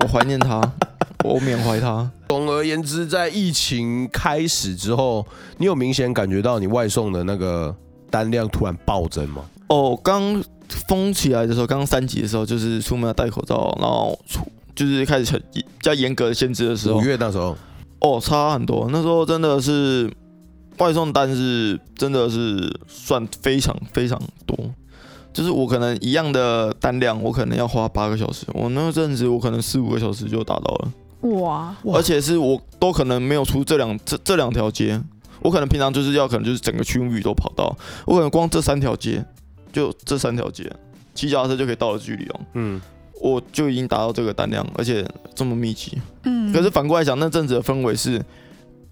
[0.02, 0.60] 我怀念他。
[1.24, 2.10] 我缅怀他。
[2.28, 5.24] 总而言之，在疫情开始之后，
[5.58, 7.74] 你有明显感觉到你外送的那个
[8.10, 9.44] 单量突然暴增吗？
[9.68, 10.42] 哦，刚
[10.88, 14.40] 封起来的时候，刚三级的时候，就是出门要戴口罩，然后出
[14.74, 16.98] 就是开始比较严格的限制的时候。
[16.98, 17.56] 五月那时候，
[18.00, 18.88] 哦，差很多。
[18.90, 20.10] 那时候真的是
[20.78, 24.58] 外送单是真的是算非常非常多。
[25.32, 28.46] 就是我可能一样的单量，我可能要花八个小时。
[28.52, 30.92] 我那阵子我可能四五个小时就达到了。
[31.22, 31.74] 哇！
[31.84, 35.00] 而且是我都可能没有出这两这这两条街，
[35.40, 37.72] 我可能平常就是要可能就是整个区域都跑到，
[38.04, 39.24] 我可能光这三条街，
[39.72, 40.70] 就这三条街，
[41.14, 42.40] 骑脚踏车就可以到的距离哦。
[42.54, 42.80] 嗯，
[43.20, 45.96] 我就已经达到这个单量，而且这么密集。
[46.24, 48.20] 嗯，可是反过来讲，那阵子的氛围是，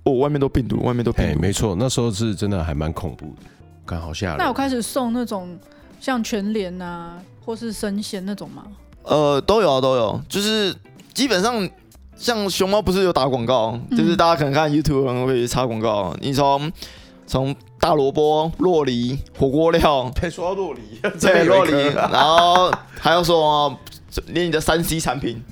[0.05, 1.40] 我、哦、外面都病毒，外面都病毒。
[1.40, 3.42] 没错，那时候是真的还蛮恐怖的，
[3.85, 4.37] 刚好吓人。
[4.38, 5.59] 那我开始送那种
[6.01, 8.65] 像全联啊，或是生鲜那种吗？
[9.05, 10.75] 呃，都有啊，都有，就是
[11.15, 11.69] 基本上。
[12.17, 16.15] 像熊猫不是有打广告，就是大家可能看 YouTube 可能会插广告。
[16.21, 16.71] 你从
[17.27, 20.81] 从大萝卜、洛梨、火锅料， 可以说到洛梨，
[21.19, 23.75] 对洛梨，然后还有说
[24.27, 25.43] 连你的三 C 产品。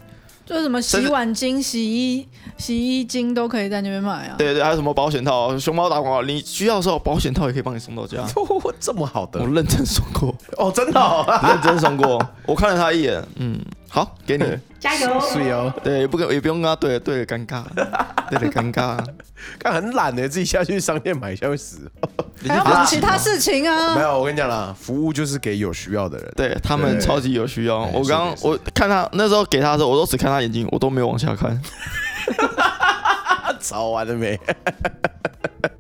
[0.49, 4.35] 就是什么洗碗巾、洗衣洗衣巾都可以在那边买啊。
[4.39, 5.59] 对对，还有什么保险套？
[5.59, 8.25] 熊猫打广告，你需要的时候保险套也可以帮你送到家。
[8.81, 11.01] 这么好的，我认真送过哦，真的，
[11.47, 12.19] 认真送过。
[12.47, 14.45] 我看了他一眼，嗯，好，给你，
[14.79, 15.73] 加油，是哦。
[15.83, 17.65] 对，也不跟也不用跟他对对尴尬，
[18.29, 18.99] 对的尴尬，
[19.59, 21.91] 看很懒的，自己下去商店买一下会死。
[22.47, 23.97] 还要忙其他事情啊？
[23.97, 27.79] 没有，我跟你讲啦，服务就是给有需要的人，对他们超级有需要。
[27.87, 31.61] 我刚刚我看他那时候给他的时候，我都只看他眼睛，我都没有往下看。
[33.61, 34.39] 吵完了没？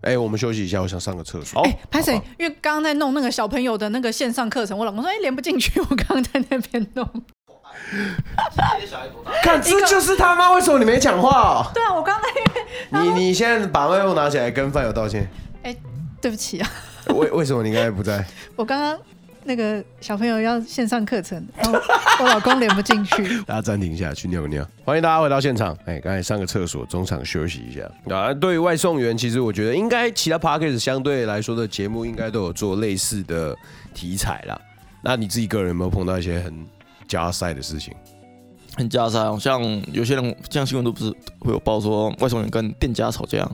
[0.00, 1.60] 哎，我们休息一下，我想上个厕所。
[1.62, 2.20] 哎，拍谁？
[2.38, 7.08] 因为刚刚在弄那个小朋友的那个线上课程，我老公说哎连不进去，我刚刚在那边弄。
[9.42, 10.52] 看，这就是他吗？
[10.52, 11.70] 为什么你没讲话？
[11.74, 15.28] 对啊，我刚才你你现在把麦克风拿起来跟饭友道歉。
[15.62, 15.76] 哎。
[16.20, 16.68] 对不起啊，
[17.14, 18.24] 为为什么你刚才不在？
[18.56, 18.98] 我刚刚
[19.44, 21.78] 那个小朋友要线上课程，然后
[22.18, 23.40] 我老公连不进去。
[23.46, 24.66] 大家暂停一下，去尿个尿。
[24.84, 25.78] 欢迎大家回到现场。
[25.84, 27.88] 哎，刚才上个厕所，中场休息一下。
[28.12, 33.56] 啊，对于外送员，其实我觉得应该其他 Podcast 相对来说的节目，应该都有做类似的
[33.94, 34.60] 题材啦。
[35.02, 36.66] 那你自己个人有没有碰到一些很
[37.08, 37.92] 加塞的事情？
[38.76, 39.60] 很加塞，像
[39.92, 43.44] 有些人像新闻都不是会有报说外送员跟店家吵架，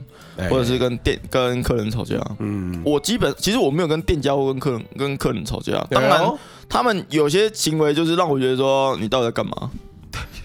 [0.51, 2.15] 或者是跟店跟客人吵架。
[2.37, 5.83] 嗯，我基本其实我没有跟店家或跟客人跟客人吵架。
[5.89, 6.21] 当然，
[6.69, 9.71] 他们有些行为就是让我觉得说你到底在干嘛？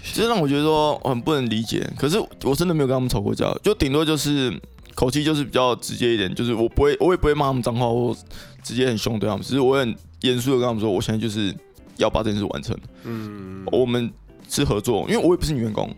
[0.02, 1.86] 其 实让我觉得说很不能理解。
[1.98, 4.58] 可是我真的没有跟他们吵过架，就顶多就是
[4.94, 8.16] 口气就是比较直接一点，就是我不会，我也不会骂他们脏话，或
[8.62, 9.44] 直接很凶对他们。
[9.44, 11.54] 只是我很严肃的跟他们说，我现在就是
[12.02, 12.76] 要把这件事完成。
[13.04, 14.12] 嗯，我们
[14.48, 15.88] 是合作，因为我也不是女员工，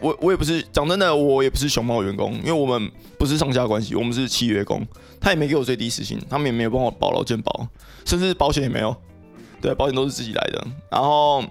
[0.00, 4.86] 我我也不是讲真的，我也不是熊猫员工，因为我们不是上下关系，我们是契约工。
[5.20, 7.68] 他也没给我最低时薪，他们也没有帮我保劳健保，
[8.06, 8.96] 甚至保险也没有。
[9.60, 10.66] 对，保险都是自己来的。
[10.90, 11.44] 然后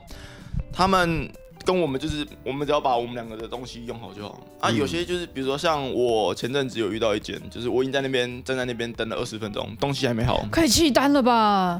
[0.74, 1.32] 他们
[1.63, 4.41] 跟我们就是，我们只要把我们两个的东西用好就好。
[4.60, 11.80] 啊，有些就是，比如说像我前阵子有遇到一件，就是我已经在那边站在那边等了二十分钟，东西还没好，可以弃单了吧？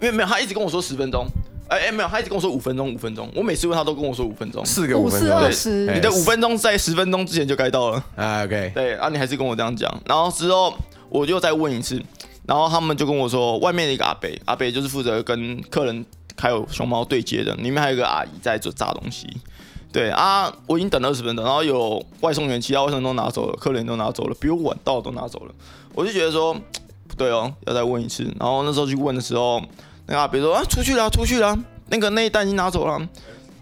[0.00, 1.26] 因为没有，他一直跟我说十分钟。
[1.68, 3.30] 哎、欸、哎，没有，他一直跟我说五分钟，五分钟。
[3.34, 5.38] 我每次问他都跟我说五分钟，四个五分钟。
[5.38, 8.04] 对，你的五分钟在十分钟之前就该到了。
[8.16, 8.72] 啊，OK。
[8.74, 9.88] 对，啊，你还是跟我这样讲。
[10.06, 10.74] 然后之后
[11.08, 12.02] 我就再问一次。
[12.46, 16.04] 然后他们就跟我说，外面的一个阿伯，阿伯就是负责跟客人
[16.36, 19.28] 还有熊猫对接的，里面还有一个阿姨在做炸东西。
[19.92, 25.54] 对啊，我已经等了二十分钟，然后有外送员，其他外送员都拿走了，客人都拿走了，比我晚到的都拿走了。
[25.94, 26.52] 我就觉得说
[27.06, 28.24] 不对哦，要再问一次。
[28.40, 29.62] 然后那时候去问的时候，
[30.10, 31.56] 那个阿伯说啊，出去了，出去了，
[31.88, 33.00] 那个那一单已经拿走了。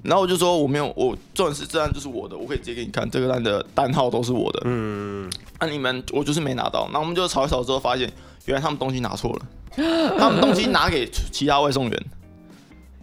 [0.03, 4.63] 然后我就说我没有，我重点是这单就是我的，我可以直接给你看，这个单的单号都是我的。
[4.65, 5.31] 嗯，
[5.61, 6.87] 那、啊、你们我就是没拿到。
[6.87, 8.11] 然后我们就吵一吵之后发现。
[8.47, 12.07] 原来他们东西拿错了，他们东西拿给其他外送员。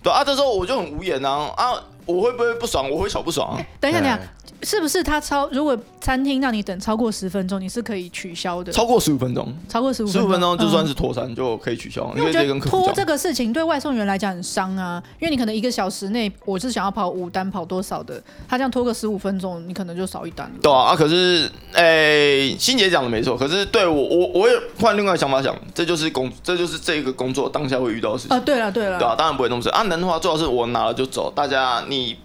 [0.01, 1.73] 对啊，这时候我就很无言啊啊！
[2.07, 2.89] 我会不会不爽？
[2.89, 3.57] 我会小不爽啊。
[3.57, 4.19] 欸、等一下，等一下。
[4.65, 5.47] 是不是他超？
[5.51, 8.71] 如果餐厅让你等超过十分钟，你是可以取消的。
[8.71, 12.11] 超过十五分钟，超过十五十五分钟就算是拖餐就可以取消。
[12.15, 20.53] 因为我觉得拖这个事情对外送员来讲很伤啊，因为你可能一个小时内我是想要跑五单，跑多少的，他这样拖个十五分钟，你可能就少一单了。
[20.61, 28.39] 对啊，啊可是诶，欣姐讲的没错，可是对我我我也换另外想法想，这就是工这就是这个工作当下会遇到的事情啊。
[28.39, 29.83] 对了对了，对啊，当然不会那么事啊。
[29.83, 32.17] 能的话最好是我拿了就走，大家你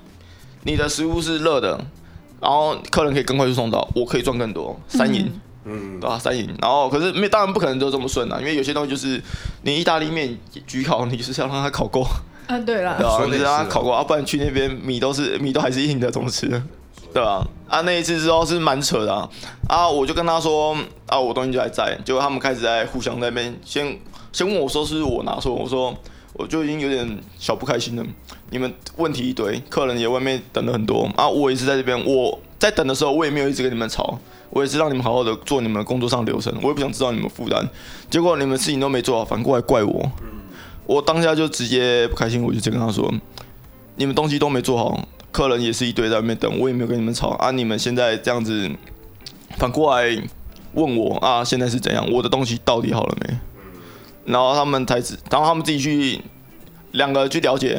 [0.65, 1.79] 你的食物是热的。
[2.41, 5.31] 然后客人可以更快就送到，我可以赚更多，三赢，
[5.67, 6.19] 嗯，对吧？
[6.19, 6.49] 三赢。
[6.61, 9.23] 然后可是没，当然不可能就这么顺啊，因为有些东西就是
[9.63, 10.35] 你意大利面
[10.67, 12.03] 焗烤，你是要让它烤过，
[12.47, 13.25] 啊，对了，对啊？
[13.31, 16.49] 你让它烤过啊，不然去那边米都是米都还是硬的，怎么吃？
[17.13, 17.47] 对吧？
[17.69, 19.29] 啊，那一次之后是蛮扯的啊，
[19.69, 20.75] 啊，我就跟他说
[21.09, 23.99] 啊，我东西就还在，结果他们开始在互相在那边先
[24.33, 25.95] 先问我说是不是我拿错，我说。
[26.41, 28.05] 我就已经有点小不开心了。
[28.49, 31.29] 你们问题一堆，客人也外面等了很多啊。
[31.29, 36.53] 我也是在这边，我在等的时候，我也没有一直跟你们吵，我也是让你们好好的做你们工作上流程。
[36.63, 37.69] 我也不想知道你们负担，
[38.09, 40.11] 结果你们事情都没做好，反过来怪我。
[40.87, 43.13] 我当下就直接不开心，我就直接跟他说：
[43.97, 47.51] 你们东西都没做好，客人也是一堆在外面等，我也没有跟你们吵啊。
[47.51, 48.69] 你们现在这样子
[49.57, 50.21] 反过来
[50.73, 52.11] 问我啊，现在是怎样？
[52.11, 53.37] 我的东西到底好了没？
[54.25, 56.21] 然后他们才知，然后他们自己去
[56.93, 57.79] 两个去了解，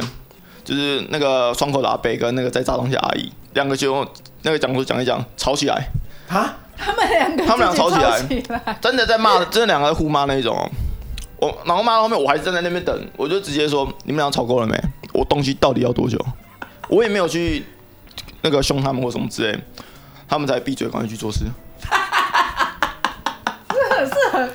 [0.64, 4.06] 就是那个双口的阿伯跟那个在炸东西阿姨，两个就
[4.44, 5.88] 那个讲述讲一讲，吵起来
[6.30, 6.58] 啊！
[6.78, 10.58] 他们两个他们俩吵起来，真的在骂，真的两个在互骂那一种。
[11.38, 14.76] 我然后骂到后面，我还是站在那边等，我就直接说：你们俩吵够了没？
[15.14, 16.18] 我东西到底要多久？
[16.88, 17.64] 我也没有去
[18.42, 19.60] 那个凶他们或什么之类，
[20.28, 21.46] 他们才闭嘴，赶快去做事。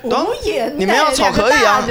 [0.03, 1.83] 无言，你们要吵可以啊，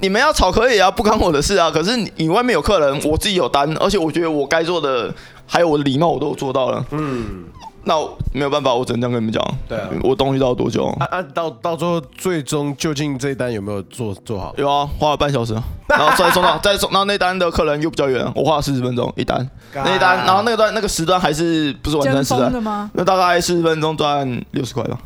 [0.00, 1.70] 你们要吵可以啊，不关我的事啊。
[1.70, 5.12] 可是你，你外面有客人，我自己有单，而且我觉得我该做的，
[5.46, 6.84] 还有我的礼貌，我都有做到了。
[6.90, 7.44] 嗯，
[7.84, 7.94] 那
[8.32, 9.42] 没有办法，我只能这样跟你们讲。
[9.68, 10.86] 对啊，我东西到多久？
[11.00, 14.54] 啊啊，到到最后，最终究竟这一单有没有做做好？
[14.56, 15.54] 有啊，花了半小时，
[15.88, 22.90] 然后再送到， 再送，然后那单的客人又比较远，我花了四十分钟一单，那一单，然后那个段那个时段还是不是晚餐时段吗？
[22.94, 24.98] 那大概四十分钟赚六十块吧。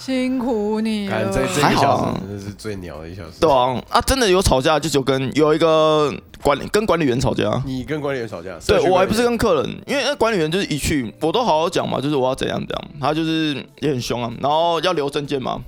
[0.00, 3.32] 辛苦你了，这这一小时真的是最鸟的一小时。
[3.38, 6.10] 对啊，啊，真的有吵架，就就跟有一个
[6.42, 7.62] 管理跟管理员吵架。
[7.66, 8.58] 你跟管理员吵架？
[8.66, 15.60] 对，我还不是跟客人，因为那管理员就是一去，我都好好讲嘛，就是我要怎样怎样，他就是也很凶啊，然后要留证件嘛，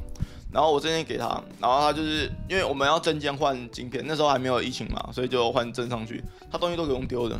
[0.51, 1.27] 然后我证件给他，
[1.61, 7.37] 然后他就是因为我们要证件换晶片，那时候还没有疫情嘛，所以就换证上去，他东西都给我丢的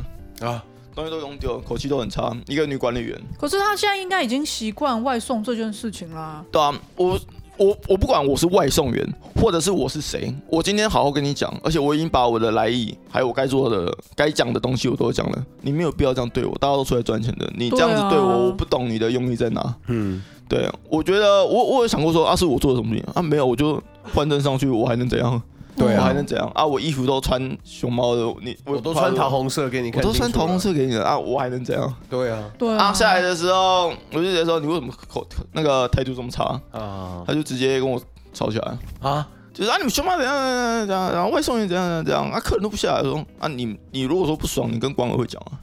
[0.47, 0.63] 啊。
[0.95, 2.35] 东西都用丢，口气都很差。
[2.47, 6.43] 一个女管理员，可是她现在应该已经习惯外送这件事情啦。
[6.51, 7.19] 对啊，我
[7.57, 15.45] 我我不管我是外送员，或者是我是谁，我今天好好跟你讲，而且我已经把我的来意，还有我该做的、该讲的东西我都讲了。
[15.61, 19.75] 你没有必要这样对我，大家都出来赚钱的，你这样子对我，对啊、我不懂你的用意在哪。
[19.87, 23.21] 嗯，对，我觉得我我有想过说啊，是我做的什么事情啊？
[23.21, 23.81] 没有，我就
[24.13, 25.41] 换证上去，我还能怎样？
[25.75, 26.65] 对啊，我还能怎样啊？
[26.65, 31.17] 我衣服都穿熊猫的，你我，我都穿桃红色给你看，我都穿桃红色给你了啊！
[31.17, 31.93] 我还能怎样？
[32.09, 32.93] 对啊，对啊。
[32.93, 37.23] 下来的时候，我就觉得说，你为什么口那个态度这么差啊？
[37.25, 38.01] 他就直接跟我
[38.33, 45.59] 吵起来啊，就是啊，你们熊猫怎样怎样怎样，然后外送员怎样怎样怎样啊，客人都不下来说啊，你你如果说不爽，你跟管委会讲啊。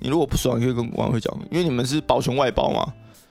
[0.00, 2.86] 你如果不爽，你可以跟管委会讲，因为你们是保全外包嘛，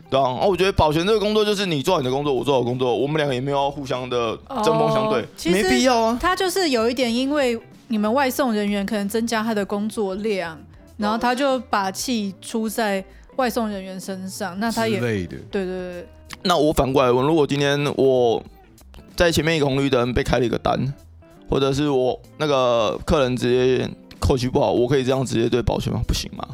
[0.09, 0.45] 对啊。
[0.45, 6.17] 我觉得保全这个工作就是你做你的工作，我做我的工作，我们两个也没有要互相的针锋相对，其实没必要啊。
[6.21, 10.59] 他就是有一点，因为你们外送人员可能增加他的工作量，
[10.97, 13.03] 然后他就把气出在
[13.35, 16.07] 外送人员身上，那他也对对对。
[16.43, 18.43] 那我反过来问，如果今天我
[19.15, 20.93] 在前面一个红绿灯被开了一个单，
[21.49, 23.89] 或者是我那个客人直接
[24.19, 26.01] 口气不好，我可以这样直接对保全吗？
[26.07, 26.45] 不行吗？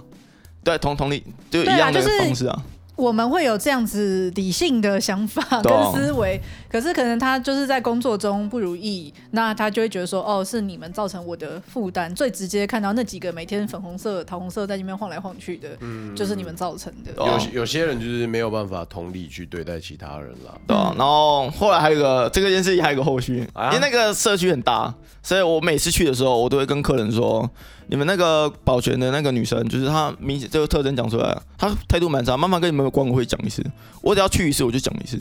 [0.64, 2.64] 对，同同理，就一样的方式啊。
[2.96, 12.14] 我们会有这样子理性的想法 跟思维，可是可能他就是在工作中不如意，那他就会觉得说，哦，是你们造成我的负担。
[12.14, 17.12] 最直接看到那几个每天粉红色、桃红色在那边晃来晃去的，嗯，就是你们造成的。
[17.16, 20.94] 有有些人就是没有办法同理去对待其他人了，对啊。
[20.98, 27.50] 然后后来还有一个这个件事情还有一个后续，因为那个社区很大，所以我每次去的时候，我都会跟客人说。
[27.88, 33.64] 你们那个保全的那个女生，就是她明显这个特征讲出来了，她态度蛮差，慢慢跟你们管委会讲一次，
[34.02, 35.18] 我只要去一次我就讲一次，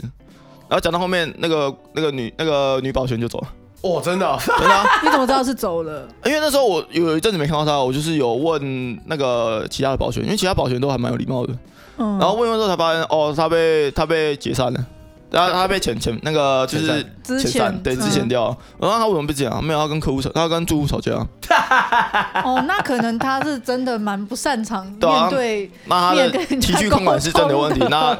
[0.68, 3.48] 然后讲到后面那个那个女那个女保全就走了。
[3.82, 4.84] 哦，真的，真的？
[5.02, 6.06] 你怎么知道是走了？
[6.24, 11.52] 因为那时候我有一阵子没看到她，我就是有问那个其他的保全，因为其他保全都还蛮有礼貌的，
[11.96, 14.86] 嗯，然后问完之后才发现，哦，她被她被解散了。
[15.32, 18.56] 然后他被遣遣那个就是遣散，对，之前掉。
[18.78, 19.64] 然后他为什么不讲？
[19.64, 21.12] 没有，他跟客户吵，他跟住户吵架。
[22.44, 28.16] 哦，那可能他是真的蛮不擅长面对，那他的情绪控管是真的问题，那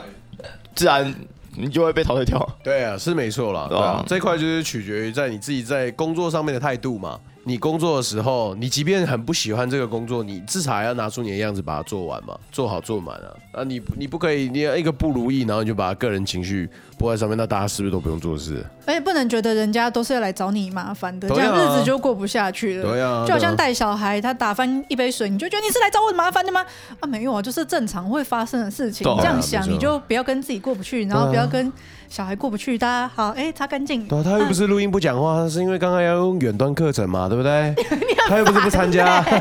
[0.74, 1.14] 自然
[1.56, 2.48] 你就会被淘汰掉。
[2.64, 3.66] 对啊，是没错啦。
[3.68, 7.18] 对啊，这块就是取决于在你自己在工作上面的态度嘛。
[7.44, 13.28] 你工作的时候，你即便很不喜欢这个工作，你至少还要拿出你的样子把它做完嘛，做好做满啊！
[13.52, 18.64] 啊，你你不可以，你一个不如意，然后你就把个人情绪泼在上面，那大家是不是都不用做事？
[18.86, 22.90] 而且不能觉得人家都是要来找你麻烦的，这样日子就过不下去了。
[22.90, 26.64] 对啊，就好像带小孩，他打翻一杯水，你就觉得你是来找我麻烦的吗？
[27.00, 29.06] 啊，没有啊，就是正常会发生的事情。
[29.08, 31.72] 你这样想，你就不要跟自己过不去，然后不要跟。
[32.12, 34.06] 小孩过不去，大家好，哎、欸，擦干净。
[34.06, 37.74] 对，他又不是录音不讲话，他是因为刚刚要用远端课程嘛，对不对？
[38.28, 39.22] 他又不是不参加。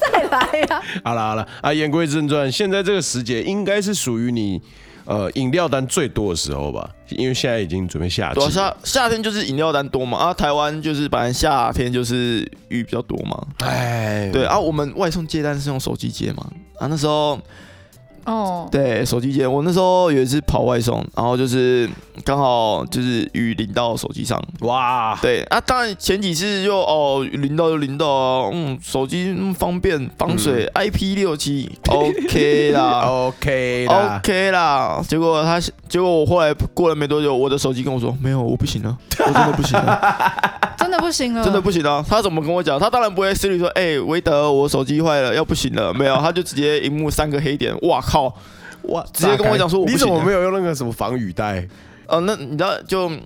[0.00, 0.82] 再来呀！
[1.04, 4.58] 好了好了，啊，言归正传，现在这个时节应该是属于你
[5.04, 6.88] 呃饮料单最多的时候吧？
[7.10, 8.40] 因为现在已经准备夏季。
[8.50, 13.38] 夏夏天就是饮料单多嘛，啊，台湾就是本来夏天就是雨比较多嘛。
[13.58, 16.46] 哎，对啊，我们外送接单是用手机接嘛，
[16.78, 17.38] 啊，那时候。
[18.28, 18.70] 哦，oh.
[18.70, 19.46] 对，手机接。
[19.46, 21.88] 我那时候有一次跑外送，然后就是
[22.24, 35.02] 刚好就是雨淋到手机上，哇，对啊，当然前几次就哦淋到就淋到啊，嗯，手机那么方便防水，IP 六七，OK 啦， OK 啦，OK 啦。
[35.08, 39.98] 结果他，结果我后来过了没多久，我的手机跟我说，没有，我不行了，我真的不行了。
[40.78, 42.02] 真的不行了，真的不行了。
[42.08, 42.78] 他怎么跟我讲？
[42.78, 47.76] 他当然不会私语说：“哎、欸，维德，我手机坏了，要不行了。”没有，他就直接荧幕三个黑点。
[47.82, 48.17] 哇靠！
[48.82, 51.66] 哇，直接跟我讲说我：“你怎么没有用那个什么防雨袋？”
[52.06, 53.20] 呃，那你知道就因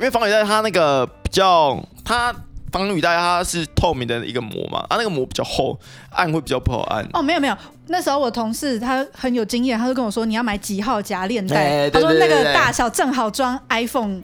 [0.00, 2.34] 为防雨袋它那个比较，它
[2.70, 5.78] 防雨袋它是透明的一个膜嘛，啊那个膜比较厚，
[6.10, 7.08] 按会比较不好按。
[7.14, 14.20] 哦，没有没有，那时候我同事他很有经验，他就跟我说：“你要买几号夹链袋？”他说那个大小正好装 iPhone。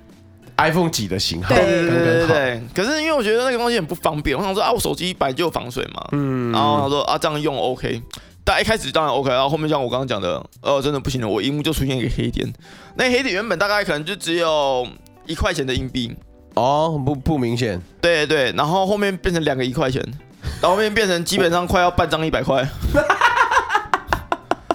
[0.57, 1.53] iPhone 几的型号？
[1.55, 2.63] 对对对对。
[2.73, 8.01] 可是因为我觉得那个东西很不方便，我想说啊，我手机本来就有防水嘛，嗯，然后他说啊，这样用 OK。
[8.45, 12.53] 但一开始当然 OK，然后后面像我刚刚讲的，呃，真的不行了，我荧幕就出现一个黑点。
[12.97, 14.87] 那黑点原本大概可能就只有
[15.27, 16.15] 一块钱的硬币，
[16.55, 17.81] 哦，不不明显。
[18.01, 20.03] 对对，然后后面变成两个一块钱，
[20.61, 22.69] 然后后面变成基本上快要半张一百块。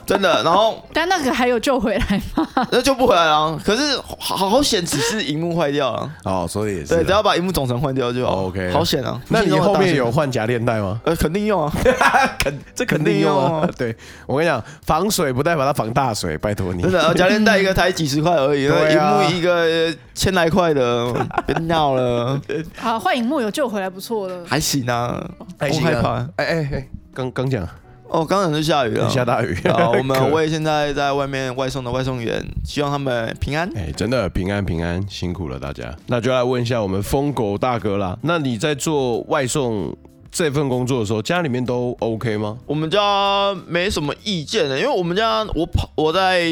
[0.09, 2.47] 真的，然后但那个还有救回来吗？
[2.71, 3.59] 那救不回来了。
[3.63, 6.11] 可是好好险，只是荧幕坏掉了。
[6.23, 8.71] 哦，所以也是对，只要把荧幕总成换掉就 OK。
[8.71, 9.21] 好险啊！
[9.29, 10.99] 那你后面有换夹链带吗？
[11.05, 11.71] 呃，肯定用啊，
[12.39, 13.69] 肯这肯定用啊。
[13.77, 13.95] 对，
[14.25, 16.81] 我跟你讲，防水不代表它防大水，拜托你。
[16.81, 21.13] 真的，夹链带一个才几十块而已， 荧幕一个千来块的，
[21.45, 22.39] 别闹了。
[22.77, 24.43] 好，换荧幕有救回来，不错了。
[24.47, 25.23] 还行啊，
[25.57, 26.15] 不害怕。
[26.37, 27.67] 哎哎哎，刚刚讲。
[28.09, 29.55] 哦，刚才是下雨了，下大雨。
[29.65, 33.69] 好， 我们为现在在外面外送的外送员，希望他们平安。
[33.77, 35.95] 哎，真的平安平安，辛苦了大家。
[36.07, 38.17] 那就来问一下我们疯狗大哥啦。
[38.23, 39.95] 那你在做外送
[40.31, 42.57] 这份工作的时候，家里面都 OK 吗？
[42.65, 46.49] 我们家没什么意见的，因为我们家我跑我在，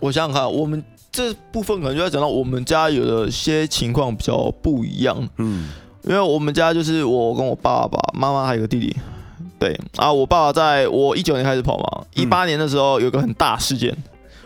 [0.00, 5.16] 我想想看，我们这部分可能就要讲到我们家有的些情况比较不一样。
[5.38, 5.70] 嗯，
[6.02, 8.94] 因为我们家就是我跟我爸爸妈妈还有个弟弟。
[9.68, 9.80] 对。
[9.96, 13.96] 啊，我爸爸在我一九年开始跑嘛，一八年的时候有个很大事件，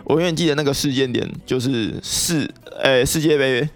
[0.04, 2.48] 我永远记得那个事件点，就是世
[2.82, 3.68] 诶世界杯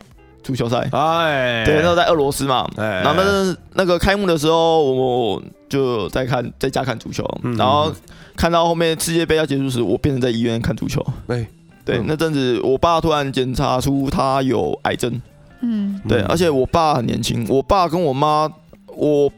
[0.42, 7.28] 足球赛，哎，对，那时候在俄罗斯嘛，然后那那个开幕的时候，我就就在看在家看足球，
[7.58, 7.92] 然后
[8.36, 11.04] 看到后面世界杯要结束时，我变成在医院看足球。
[11.26, 11.46] 对，
[11.84, 15.20] 对，那阵子我爸突然检查出他有癌症。
[15.60, 18.48] 嗯，对，而且我爸很年轻，我爸跟我妈，
[18.94, 19.30] 我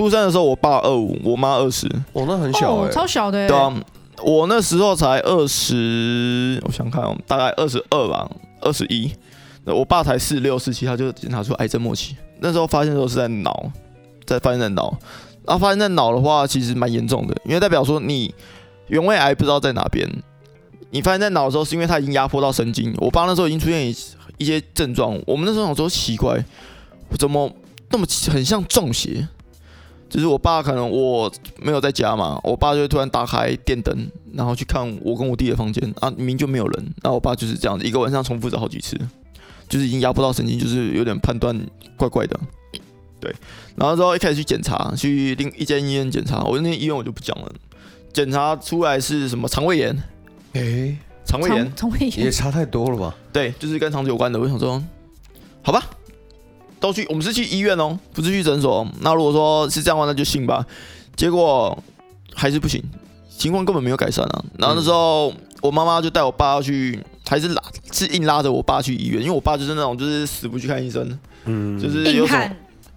[0.00, 3.46] 出生的时候我爸二五，我妈二十，哦，那很小哎，超小的。
[3.46, 3.72] 对啊，
[4.24, 8.28] 我那时候才二十，我想看，大概二十二吧，
[8.60, 9.12] 二十一。
[9.66, 12.16] 我爸才四六四七，他就检查出癌症末期。
[12.40, 13.70] 那时候发现的时候是在脑，
[14.24, 14.96] 在发现在脑，
[15.44, 18.34] 然后发现在脑的话，其实蛮严重的，因为代表说你
[18.88, 20.08] 原位癌不知道在哪边。
[20.90, 22.92] 你发现在脑的时候，是因为它已经压迫到神经。
[22.96, 23.94] 我爸那时候已经出现一
[24.38, 26.42] 一些症状，我们那时候想说奇怪，
[27.16, 27.48] 怎么
[27.90, 29.28] 那么很像中邪？
[30.10, 31.32] 就是我爸可能我
[31.62, 36.84] 没有在家嘛，我爸就会突然打开电灯，然后去看我跟我弟的房间啊，明明就没有人。
[37.02, 38.98] 然后我爸就是这样子，一个晚上重复着好几次。
[39.68, 41.56] 就是已经压迫到神经，就是有点判断
[41.96, 42.36] 怪怪的，
[43.20, 43.32] 对。
[43.76, 47.52] 然后之后一开始去检查，去另一间医院检查，我那间医院我就不讲了。
[48.12, 49.96] 检查出来是什么肠胃炎？
[50.54, 53.14] 诶，肠胃炎，肠胃炎也差太多了吧？
[53.32, 54.40] 对，就是跟肠子有关的。
[54.40, 54.82] 我想说，
[55.62, 55.80] 好吧，
[56.80, 58.86] 都去，我们是去医院哦，不是去诊所。
[59.00, 60.64] 那如果说是这样的话，那就信吧。
[61.14, 61.76] 结果
[62.34, 62.82] 还是不行，
[63.36, 64.42] 情况根本没有改善啊。
[64.58, 65.30] 然后那时候。
[65.30, 67.62] 嗯我妈妈就带我爸去，还是拉
[67.92, 72.50] 是硬拉着我爸去医院，因为我爸就是那种就是死不去看医生，嗯，就是有什么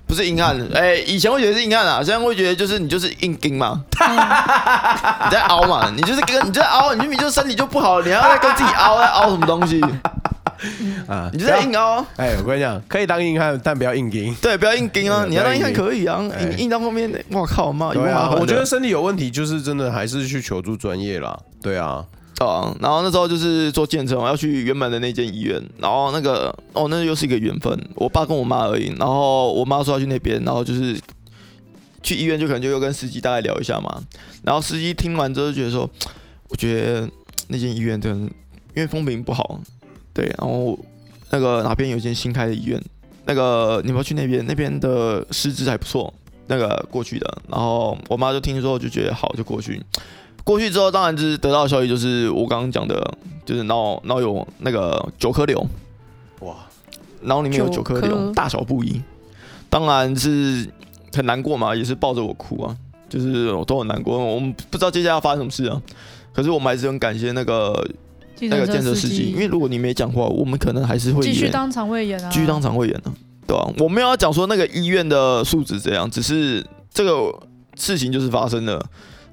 [0.07, 4.15] 不是硬汉，哎、欸，以前会觉得是硬汉啊，现在会觉得就是你就是硬钉嘛，嗯、
[5.27, 9.81] 你在凹嘛，你就是跟你在凹，你明明就身体就不好，你还要再跟自己凹，在凹什么东西？
[11.07, 12.05] 啊，你就在硬凹。
[12.15, 14.33] 哎、欸，我跟你讲，可以当硬汉，但不要硬盯。
[14.41, 21.39] 对，不要硬盯啊，你要当硬汉可以啊，硬、欸、硬到后面，我靠妈，对啊，我觉得身体有问题，就是真的还是去求助专业啦。
[21.61, 22.05] 对啊。
[22.39, 28.93] 啊，然后那时候就是做健身，我要去原本的那间医院，然后那个哦，那又是一个缘分，我爸跟我妈而已。
[28.97, 30.99] 然后我妈说要去那边，然后就是
[32.01, 34.01] 去医院，就可能就又跟司机大概聊一下嘛。
[34.41, 35.89] 然后司机听完之后就觉得说，
[36.49, 37.07] 我觉得
[37.47, 38.31] 那间医院真的
[38.73, 39.61] 因为风评不好，
[40.13, 40.77] 对，然后
[41.31, 42.81] 那个哪边有一间新开的医院，
[43.25, 46.13] 那个你们要去那边，那边的师资还不错，
[46.47, 47.37] 那个过去的。
[47.47, 49.81] 然后我妈就听说就觉得好，就过去。
[50.43, 53.01] 过去之后，当然就是得到的消息，就是我刚刚讲的，
[53.45, 55.65] 就是脑脑有那个九颗瘤，
[56.41, 56.55] 哇，
[57.21, 59.01] 脑里面有九颗瘤，大小不一，
[59.69, 60.69] 当然是
[61.13, 62.75] 很难过嘛，也是抱着我哭啊，
[63.07, 65.81] 就是我都很难过，我们不知道接下来要发生什么事啊，
[66.33, 67.89] 可是我们还是很感谢那个
[68.41, 73.13] 那个建设司机，因为如果你没讲话，我们可能还是会继续当肠胃炎啊，继续当肠胃炎啊，
[73.47, 73.69] 对吧？
[73.79, 77.33] 我没有要讲说那个医院的素质怎样，只是这个
[77.75, 78.83] 事情就是发生了。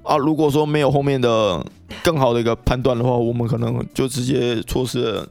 [0.02, 1.64] 啊，如果说没有后面的
[2.02, 5.28] 更好的一个判断的话，我们可能就直接错失了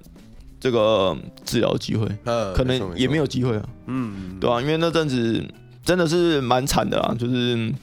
[0.60, 2.08] 这个治疗机会，
[2.56, 3.64] 可能也没有机会啊。
[3.88, 5.44] 嗯，对啊，因为那阵子
[5.84, 7.74] 真的是蛮惨的啊，就是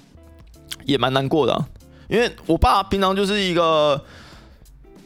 [0.84, 1.68] 也蛮难过的啊。
[2.09, 4.01] 因为我爸平常就是一个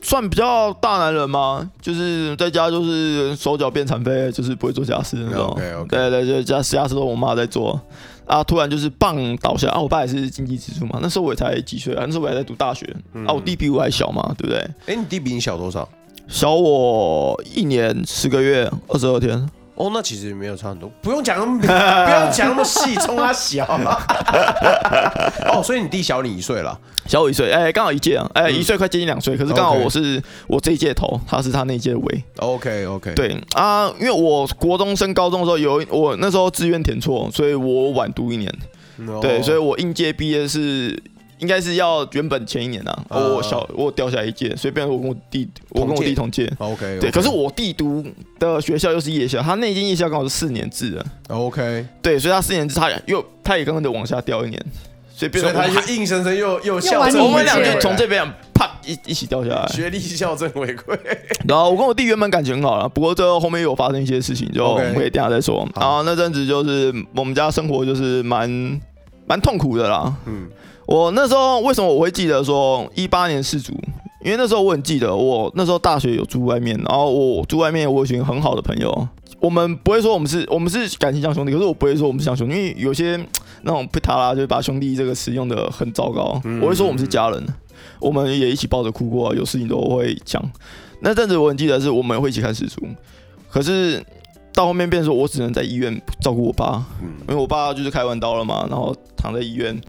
[0.03, 5.57] 算比较大男人吗，就是在家就是手脚变残废，就是不会做家事那种。
[5.59, 5.86] Okay, okay.
[5.86, 7.80] 对对，就家家事都我妈在做。
[8.26, 8.44] 啊！
[8.44, 9.80] 突然就是棒倒下啊！
[9.80, 11.01] 我爸也是经济支柱嘛。
[11.03, 12.05] 那时候我也才几岁啊？
[12.07, 13.32] 那时候我还在读大学、嗯、啊。
[13.32, 14.59] 我弟比我还小嘛，对不对？
[14.86, 15.88] 哎、欸，你弟比你小多少？
[16.28, 19.51] 小我一年十个月，二十二天。
[19.81, 23.64] 哦，那其实也没有差很多，不用讲那么， 不用讲那么细，冲他小。
[25.49, 32.24] 哦，所以你弟小你一岁了，小我一岁，哎、欸，刚好一届啊，哎、欸，一岁快接近两岁，可是刚好我是我这一届头，他是他那一届尾。
[32.37, 38.53] OK OK，对啊，因为我国中升高中的时候有我那时候志愿填错，所以我晚读一年。
[39.22, 41.03] 对，所以我应届毕业是。
[41.41, 46.51] 应该是要原本前一年呐、啊，uh, 我小我掉下来一届，所以变成我跟我弟，我跟我弟同届。
[46.59, 47.01] OK，, okay.
[47.01, 48.05] 对，可是我弟读
[48.38, 51.05] 的学校又是夜校，他那间夜校刚好是四年制的。
[51.28, 54.64] OK，对，所以他四年制他又他也刚刚就往下掉一年，
[55.14, 58.22] 所以变成他就硬生生又 又校正，我们俩就从这边
[58.53, 60.99] 啪一一起掉下来，学历校正违规。
[61.49, 65.66] 然后我跟我弟原本感情很好了，不过最后后面又有发生一些事情，就我们可以等下再说。
[65.66, 65.80] Okay.
[65.80, 68.80] 然后那阵子就是我们家生活就是蛮
[69.26, 70.49] 蛮痛苦的啦，嗯。
[70.91, 73.72] 我那时候为什么我会记得说一八年世足？
[74.24, 79.09] 因为那时候我很记得，我那时候大学有住外面，然后我住外面，我有一群很好的朋友。
[79.38, 83.16] 我们不会说我们是我们是感情像兄弟，可是我不会说我们是像兄弟，因为有些
[83.62, 86.38] 那种不塔拉就把兄弟这个词用的很糟糕。
[86.61, 87.47] 我会说我们是家人，
[88.01, 90.43] 我们也一起抱着哭过，有事情都会讲。
[91.03, 92.80] 那阵子我很记得是我们会一起看世足，
[93.49, 94.05] 可是
[94.53, 96.84] 到后面变成说我只能在医院照顾我爸，
[97.28, 99.80] 因为我爸就是开完刀了嘛，然后躺在医院。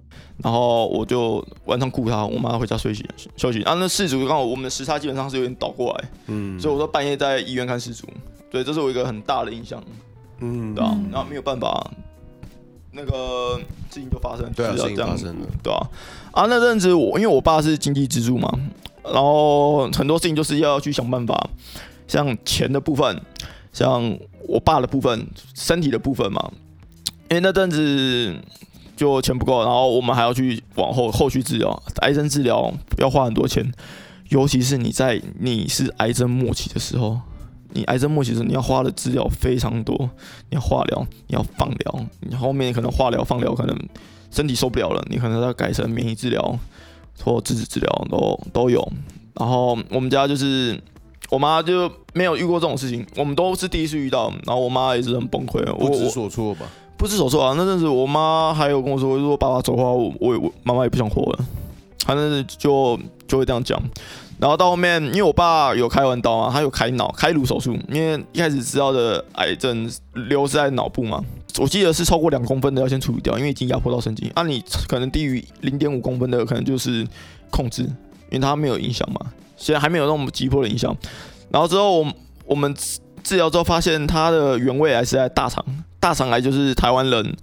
[0.43, 3.05] 然后我就晚上顾他，我妈回家休息
[3.38, 3.62] 休息。
[3.62, 8.07] 啊，那事主刚好我们的时差基本上是有点倒过来，嗯，所以我说半夜在医院看事主，
[8.49, 9.80] 对，这是我一个很大的印象，
[10.39, 11.91] 嗯，对啊，那没有办法，
[12.91, 13.59] 那个
[13.91, 15.88] 事情就发生，对啊，就是要这样发生了，对啊，
[16.32, 18.51] 啊，那阵子我因为我爸是经济支柱嘛，
[19.03, 21.49] 然后很多事情就是要去想办法，
[22.07, 23.22] 像钱的部分，
[23.72, 24.17] 像
[24.47, 26.51] 我爸的部分，身体的部分嘛，
[27.30, 28.36] 因为那阵子
[28.95, 33.72] 就钱不够，然后我们还要去往后后续治疗，癌症治疗要花很多钱，
[34.30, 37.19] 尤其是你在你是癌症末期的时候。
[37.74, 39.97] 你癌症末期时，你要花的治疗非常多，
[40.49, 43.74] 你要化疗，你要放疗，你后面可能化疗、放疗，可能
[44.30, 46.59] 身体受不了了，你可能要改成免疫治疗
[47.24, 48.86] 或质子治疗都都有。
[49.36, 50.78] 然后我们家就是
[51.32, 56.68] 我妈就没有遇过这种事情，我们都是第一次遇到，然后我妈也是很崩溃，不知所措吧？
[56.98, 57.56] 不知所措啊！
[57.58, 61.40] 那阵子我妈还有跟我说，如果爸爸走的话，我我我妈妈也不想活了，
[62.06, 63.82] 反正就就会这样讲。
[64.40, 71.24] 然后到后面，因为我爸有开完刀嘛，他有开脑开颅手术，因为一开始知道的癌症瘤是在脑部嘛，
[71.60, 74.30] 我记得是超过两公分的要先处理掉，因为已经压迫到神经。
[74.36, 77.08] 那、啊、你可能低于零点五公分的，可能就是
[77.50, 77.84] 控制，
[78.30, 79.20] 因为它没有影响嘛，
[79.62, 80.95] 现在还没有那么急迫的影响。
[81.49, 82.14] 然后之后我
[82.45, 82.76] 我们
[83.24, 85.64] 治疗之后发现他的原位癌是在大肠，
[85.99, 87.38] 大肠癌就是台湾人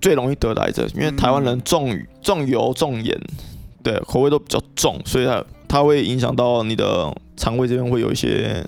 [0.00, 3.20] 最容易得的癌症，因为台湾人重重油重盐，
[3.82, 5.44] 对，口味都比较重，所以他。
[5.70, 8.64] 它会影响到你的肠胃这边会有一些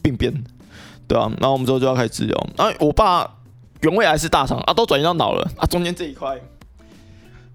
[0.00, 0.32] 病变，
[1.08, 2.46] 对啊，然后我们之后就要开始治疗。
[2.56, 3.28] 啊，我爸
[3.80, 6.38] 原位癌是大肠啊，都转移到脑了啊，中间这一块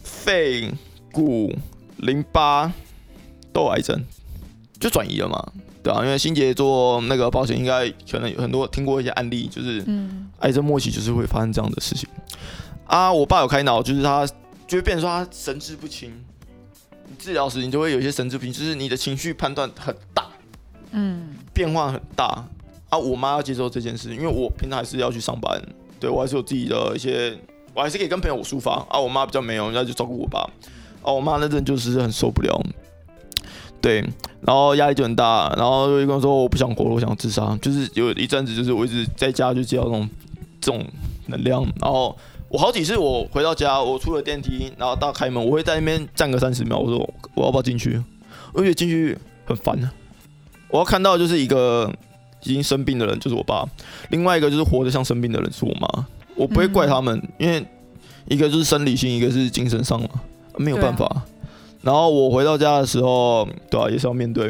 [0.03, 0.69] 肺、
[1.13, 1.55] 骨、
[1.95, 2.73] 淋巴
[3.53, 4.03] 都癌症，
[4.84, 5.41] 就转移了嘛，
[5.81, 9.81] 对啊，因为心杰做那个保险，应该可能有很多听过一些案例，就是
[10.39, 12.09] 癌症末期就是会发生这样的事情。
[12.86, 14.27] 啊，我爸有开脑，就是他
[14.67, 16.11] 就会变成说他神志不清。
[17.17, 20.27] 治疗时你就会有一些神志不清，就是你的情绪判断很大，
[20.91, 22.45] 嗯，变化很大
[22.89, 22.97] 啊。
[22.97, 25.61] 我妈要接受这件事，因为我平常还是要去上班，
[25.97, 27.38] 对我还是有自己的一些，
[27.73, 28.99] 我还是可以跟朋友抒发啊。
[28.99, 30.41] 我妈比较没有，那就照顾我爸
[31.01, 31.13] 啊。
[31.13, 32.61] 我妈那阵就是很受不了，
[33.84, 34.03] 对，
[34.41, 37.55] 然后压力就很大，然后就跟我说我不想活了，我想自杀。
[37.61, 40.09] 就是有一阵子，就是我一直在家就接到那种
[40.59, 40.84] 这种
[41.27, 42.17] 能量，然后。
[42.49, 46.77] 我好几次，我回到家，我出了电梯，然后到开门，我会在那边站个三十秒。
[46.77, 46.99] 我说
[47.34, 47.99] 我要不要进去？
[48.53, 49.75] 我觉得进去很烦。
[50.69, 51.91] 我要看到就是一个
[52.43, 53.67] 已经生病的人，就是我爸；
[54.11, 56.05] 另外一个就是活得像生病的人，是我妈。
[56.36, 57.65] 我不会怪他们，因为
[58.27, 60.09] 一个就是生理性，一个是精神上嘛，
[60.57, 61.23] 没有办法。
[61.84, 64.45] 然后我回到家的时候，对啊，也是要面对。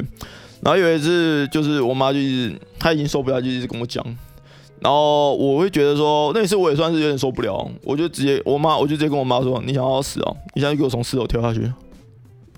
[0.62, 4.06] 然后有一次，就是我妈就一直，她已经受不了，就一直跟我讲。
[4.80, 10.38] 然后我会觉得说，那次我也算是有点受不了，我就直接我妈，我就直接跟我妈说：“你想要死哦？
[10.54, 11.72] 你现在给我从四楼跳下去，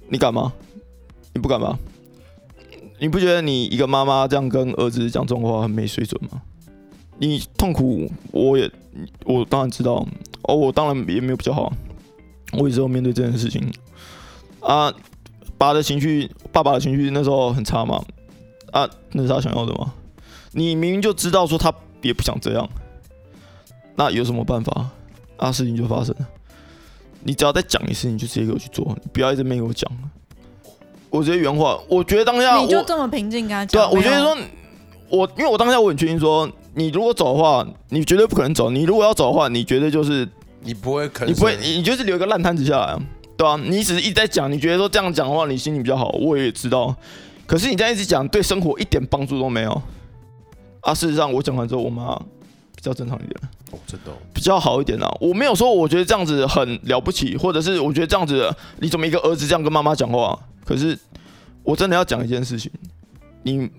[0.10, 0.52] 你敢吗？
[1.34, 1.78] 你不敢吧？
[3.00, 6.42] 你不觉得你一个妈妈这样跟儿子讲这种话很没水准吗？
[7.18, 8.70] 你痛苦，我也
[9.24, 10.06] 我当然知道，
[10.44, 11.72] 哦，我当然也没有比较好，
[12.54, 13.62] 我也是要面对这件事情
[14.66, 14.94] 啊。
[15.58, 18.04] 爸的情绪，爸爸的情绪那时候很差嘛，
[18.72, 19.94] 啊，那是他想要的吗？
[20.52, 21.74] 你明明就知道说他。
[22.02, 22.70] 也不想这样，
[23.96, 24.92] 那有什么办法？
[25.38, 26.28] 啊，事情就发生了。
[27.24, 29.92] 你只要再讲一次，你就直接给我去做，你不要一直没给我讲。
[31.10, 33.82] 我直接原话，我觉得当下你就这么平静跟他讲。
[33.82, 34.38] 对啊，我觉得说，
[35.10, 38.70] 我因为我当下我很确定说，你如果走的话，你绝对不可能走。
[38.70, 40.30] 你如果要走的话，你绝对就是
[40.62, 43.00] 你不会，你不会，你就是留一个烂摊子下来，
[43.38, 46.96] 对啊，你只是一直在讲，你觉得说这样讲的话，你心里比较好，我也知道。
[47.46, 49.82] 可是你这样一直讲，对生活一点帮助都没有。
[50.82, 52.16] 啊，事实上，我讲完之后，我妈
[52.76, 53.36] 比较正常一点，
[53.72, 55.12] 哦，真的比较好一点啊。
[55.20, 60.38] 我没有说我觉得这样子很了不起，或者是我觉得这样子，你怎么一个儿子这样跟妈妈讲话？
[60.64, 60.98] 可是
[61.64, 62.72] 我真的要讲一件事情，
[63.44, 63.70] 你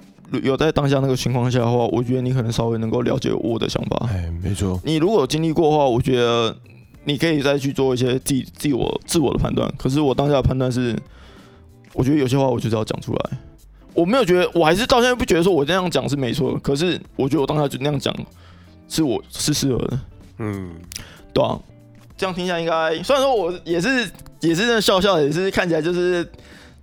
[0.43, 4.09] 有在当下那个情况下的话，我觉得你可能稍微能够了解我的想法。
[4.11, 4.81] 哎，没错。
[4.85, 6.57] 你如果有经历过的话，我觉得
[7.07, 9.73] 你可以再去做一些自己自我自我的判断。
[9.79, 10.95] 可是我当下的判断是，
[11.95, 13.31] 我觉得有些话我就是要讲出来。
[13.95, 16.59] 我没有觉得，我还是到现在不觉得说我这样讲是没错的。
[16.59, 18.15] 可是我觉得我当下就那样讲，
[18.89, 20.01] 是我是适合的。
[20.39, 20.71] 嗯，
[21.33, 21.59] 对啊，
[22.17, 26.23] 这样听起来应该，虽然说我也是也是那笑笑，也是看起来就是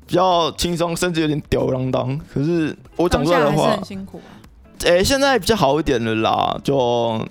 [0.07, 2.17] 比较轻松，甚至有点吊儿郎当。
[2.33, 4.41] 可是我讲出来的话，很辛苦啊。
[4.85, 7.23] 哎、欸，现在比较好一点了啦，就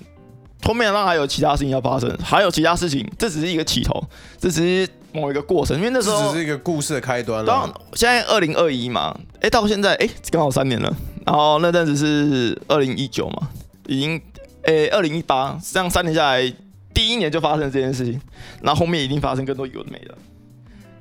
[0.65, 4.03] 后面那还有其他事情要发生，还有其他事情，这只是一个起头，
[4.39, 4.89] 这只是。
[5.15, 7.47] 某一个过程，因为那时候只是一个故事的开端了。
[7.47, 10.91] 当现在二零二一嘛，哎、欸，到现在哎，刚、欸、好三年了。
[11.27, 13.51] 然后那阵子是二零一九嘛，
[13.89, 14.19] 已经
[14.63, 16.51] 哎二零一八，这样三年下来，
[16.95, 18.19] 第一年就发生这件事情，
[18.63, 20.15] 那后，后面一定发生更多有的没的，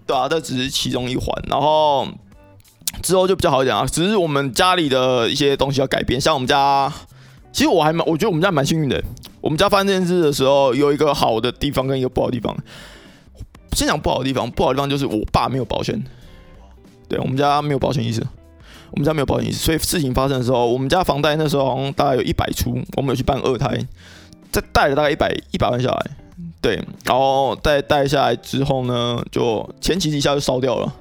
[0.06, 1.28] 对啊，这只是其中一环。
[1.48, 2.06] 然后
[3.02, 6.92] 之后就比较好讲啊，只是我们家里的一些东西要改变，像我们家，
[7.54, 9.02] 其实我还蛮，我觉得我们家蛮幸运的。
[9.42, 12.56] 我们家发生这件事的时候，有一个好的地方跟一个不好的地方。
[13.74, 16.02] 先讲不好的地方，不好的地方就是我爸没有保险，
[17.08, 18.22] 对，我们家没有保险意识，
[18.92, 23.80] 我们家没有保险意识，所以事情发生的时候，我们家房贷那时候好像大概有一百出，我们有去办二胎，
[24.52, 26.12] 再贷了大概一百一百万下来，
[26.60, 26.76] 对，
[27.06, 30.94] 然后再贷下来之后呢，就前期一下就烧掉了，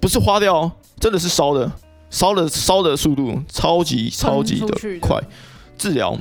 [0.00, 0.70] 不是花掉，
[1.00, 1.70] 真的是烧的，
[2.08, 4.68] 烧的烧的速度超级超级的。
[5.00, 5.20] 快，
[5.76, 6.16] 治疗，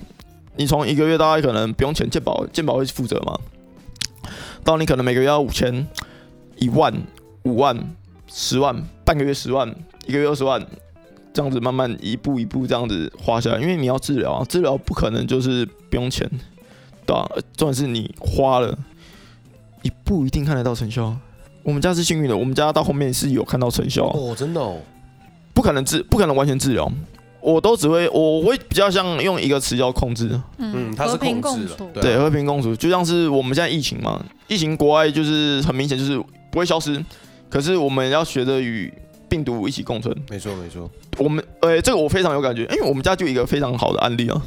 [0.57, 3.39] 你从一个月大概可能不用钱，健保健保会负责吗？
[4.63, 5.87] 到你可能每个月要五千、
[6.57, 6.93] 一万、
[7.43, 7.77] 五万、
[8.27, 9.73] 十万，半个月十万，
[10.05, 10.61] 一个月二十万，
[11.31, 13.61] 这样子慢慢一步一步这样子花下来。
[13.61, 16.29] 因为你要治疗啊，治疗不可能就是不用钱，
[17.05, 17.29] 对吧？
[17.55, 18.77] 重点是你花了，
[19.83, 21.15] 你不一定看得到成效。
[21.63, 24.79] 我们家是幸运的，我们家到后面是有看到成效哦，真的哦，
[25.53, 26.91] 不可能治，不可能完全治疗。
[27.39, 30.29] 我都只会，我会比较像用一个词叫控制。
[30.57, 31.89] 嗯，它是和平共处。
[31.93, 36.17] 对，和平共处，就像是我们现在疫情嘛，疫情国外就是很明显就是
[36.51, 37.03] 不会消失，
[37.49, 38.91] 可是我们要学着与
[39.29, 40.15] 病毒一起共存。
[40.29, 40.89] 没错，没错。
[41.17, 44.41] 我们，呃、欸，这个我非常有感觉，因为我们家就有一个非常好的案例啊。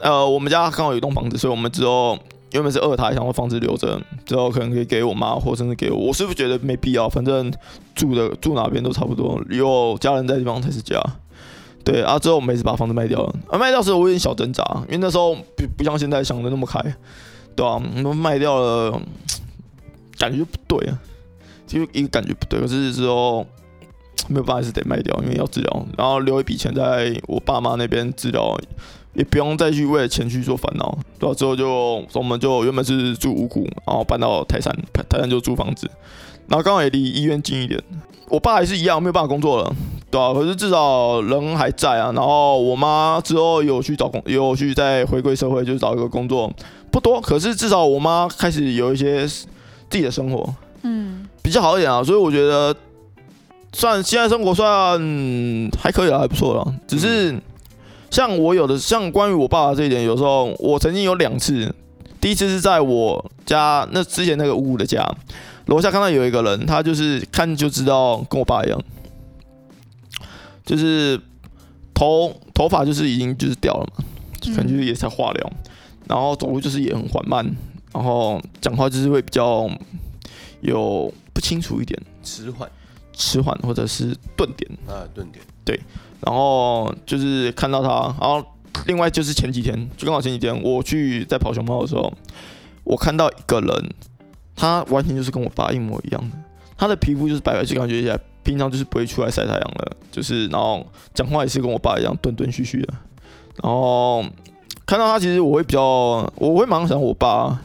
[0.00, 2.18] 呃，我们家刚好有一栋房子，所以我们之后
[2.52, 5.96] 原本是二胎，想要房子留着，之后可能可以给我妈，或甚至给我。
[5.96, 7.08] 我是不是觉得没必要？
[7.08, 7.52] 反正
[7.94, 11.00] 住的住哪边都差不多，有家人在的地方才是家。
[11.84, 13.34] 对啊，之后我们也是把房子卖掉了。
[13.48, 16.80] 啊，卖掉时候我有点小挣扎，因为那时候不不像现在想的那么开，
[17.56, 19.00] 对啊，我们卖掉了，
[20.18, 20.98] 感觉就不对啊，
[21.66, 22.60] 就一个感觉不对。
[22.60, 23.46] 可是之后
[24.28, 28.56] 没有办法，还是得卖掉，因为要治疗，然后留一笔钱在我爸妈那边治疗，
[29.14, 30.96] 也不用再去为了钱去做烦恼。
[31.18, 35.90] 对啊，之后就我们就原本是住五股，然后搬到台山，台山就租房子，
[36.46, 37.82] 然后刚好也离医院近一点。
[38.28, 39.76] 我爸还是一样没有办法工作了，
[40.12, 42.12] 对啊，可是至少人还在啊。
[42.12, 46.52] 然后我妈之后有去找工，有去再回归社会，就是找一个工作，
[46.90, 52.04] 不多，可是至少我妈开始有一些自己的生活，嗯，比较好一点啊。
[52.04, 52.76] 所以我觉得
[53.72, 55.00] 算现在生活算
[55.80, 56.74] 还可以了，还不错了。
[56.86, 57.34] 只是
[58.10, 61.74] 像我有的像关于我爸爸这一点，有时候我曾经有两次，
[62.20, 65.02] 第一次是在我家那之前那个五五的家。
[65.66, 68.78] 楼下看到有一个人，他就是看就知道跟我爸一样，
[70.72, 71.20] 就是
[71.92, 74.04] 头头发就是已经就是掉了嘛，
[74.56, 75.52] 可能就是也在化疗，
[76.08, 77.44] 然后走路就是也很缓慢，
[77.92, 79.68] 然后讲话就是会比较
[80.62, 82.66] 有不清楚一点，迟缓，
[83.12, 84.70] 迟缓或者是顿点。
[84.88, 85.78] 啊，顿点，对，
[86.22, 88.42] 然后就是看到他，然后
[88.86, 92.10] 另外就是前几天，就刚好前几天我去在跑熊猫的时候，
[92.84, 93.94] 我看到一个人。
[94.54, 96.36] 他完全就是跟我爸一模一样的，
[96.82, 102.92] 他的皮肤就是白白，就感觉起来平常就是不会出来晒太阳了，就是然后讲话也是跟我爸一样断断续续的，
[103.62, 104.20] 然后
[104.84, 105.80] 看到他其实我会比较，
[106.34, 107.56] 我会蛮想我爸，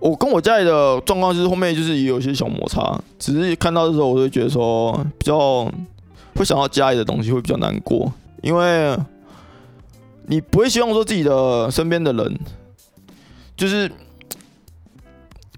[0.00, 5.64] 我跟我家里的状况就是后面就是也有一些小摩擦，只是看到的时候我会觉得说比较
[6.34, 8.12] 会想到家里的东西会比较难过，
[8.42, 8.98] 因为
[10.26, 12.40] 你不会希望说自己的身边的人
[13.56, 13.88] 就是。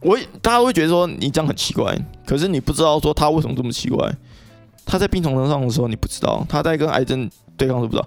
[0.05, 4.15] 我大家会觉得说你这样很奇怪，可是你不知道说他为什么这么奇怪。
[4.85, 8.07] 他在病床上的时候你不知道，他在跟癌症对抗都不知道。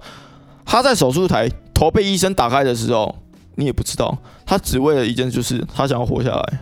[0.64, 3.16] 他在手术台头被医生打开的时候，
[3.56, 4.16] 你也不知道。
[4.46, 6.60] 他只为了一件，就是他想要活下来，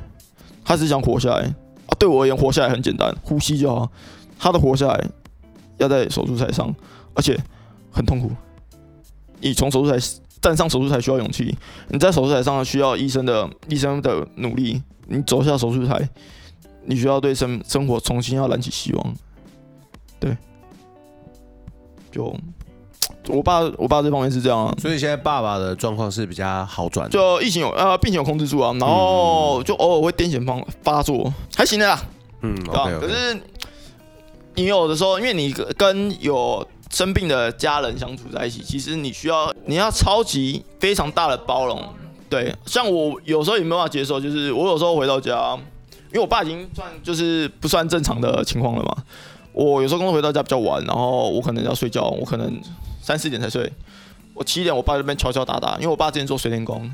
[0.63, 1.41] 他只想活下来
[1.87, 1.91] 啊。
[1.99, 3.91] 对我而言，活下来很简单，呼吸就好。
[4.39, 5.05] 他的活下来
[5.79, 6.73] 要在手术台上，
[7.13, 7.37] 而且
[7.91, 8.31] 很痛苦。
[9.41, 9.97] 你从手术台
[10.45, 14.79] 站上手术台需要勇气，你在手术台上需要医生的医生的努力。
[15.07, 16.07] 你走下手术台，
[16.83, 19.15] 你需要对生生活重新要燃起希望。
[20.19, 20.37] 对，
[22.11, 22.35] 就
[23.27, 24.75] 我爸，我爸这方面是这样啊。
[24.79, 31.99] 所以现在爸爸的状况是比较好转，就疫情有呃病情有控制住啊，然后就偶尔会癫痫发发作，还行的啦。
[32.41, 32.85] 嗯，对吧？
[32.99, 33.39] 可是
[34.53, 41.83] 你有的时候，因为你跟有生病的家人相处在一起，其实你需要你要超级非常大的包容。
[42.29, 45.53] 对，像我有时候也没办法接受，就是我有时候回到家，
[46.07, 48.95] 因为我爸已经算就是不算正常的情况了嘛。
[49.51, 52.61] 我有时候工作回到家比较晚，然后我可能要睡觉，我可能
[53.01, 53.69] 三四点才睡。
[54.33, 56.89] 我七点，我爸这边敲敲打打，因为我爸之前做水电工，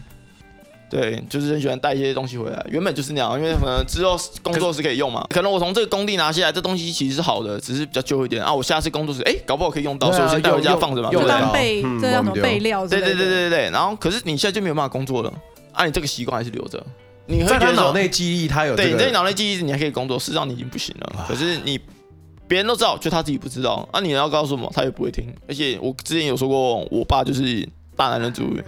[0.91, 2.65] 对，就是很喜欢带一些东西回来。
[2.69, 5.25] 原本就是那样，因为可能之后工作室可以用嘛。
[5.29, 8.53] 可能我从这个工地拿下来，这东西其实是好的，只是比较旧一点啊。
[8.53, 11.09] 我下次工作室，哎，搞不好可以用到，所以我先带回家放着嘛。
[11.09, 12.85] 就当备，这叫什么备料？
[12.85, 13.69] 对对对对对。
[13.69, 15.33] 然后，可是你现在就没有办法工作了
[15.71, 15.85] 啊！
[15.85, 16.85] 你这个习惯还是留着。
[17.25, 20.19] 你会觉得脑内记忆，他有对，你在脑内记忆，你还可以工作。
[20.19, 21.25] 事实上，你已经不行了。
[21.25, 21.79] 可是你。
[22.47, 23.87] 别人都知道，就他自己不知道。
[23.93, 25.33] 啊，你要告诉我，他也不会听。
[25.47, 27.65] 而且我之前有说过，我爸就是
[27.95, 28.61] 大男人主义，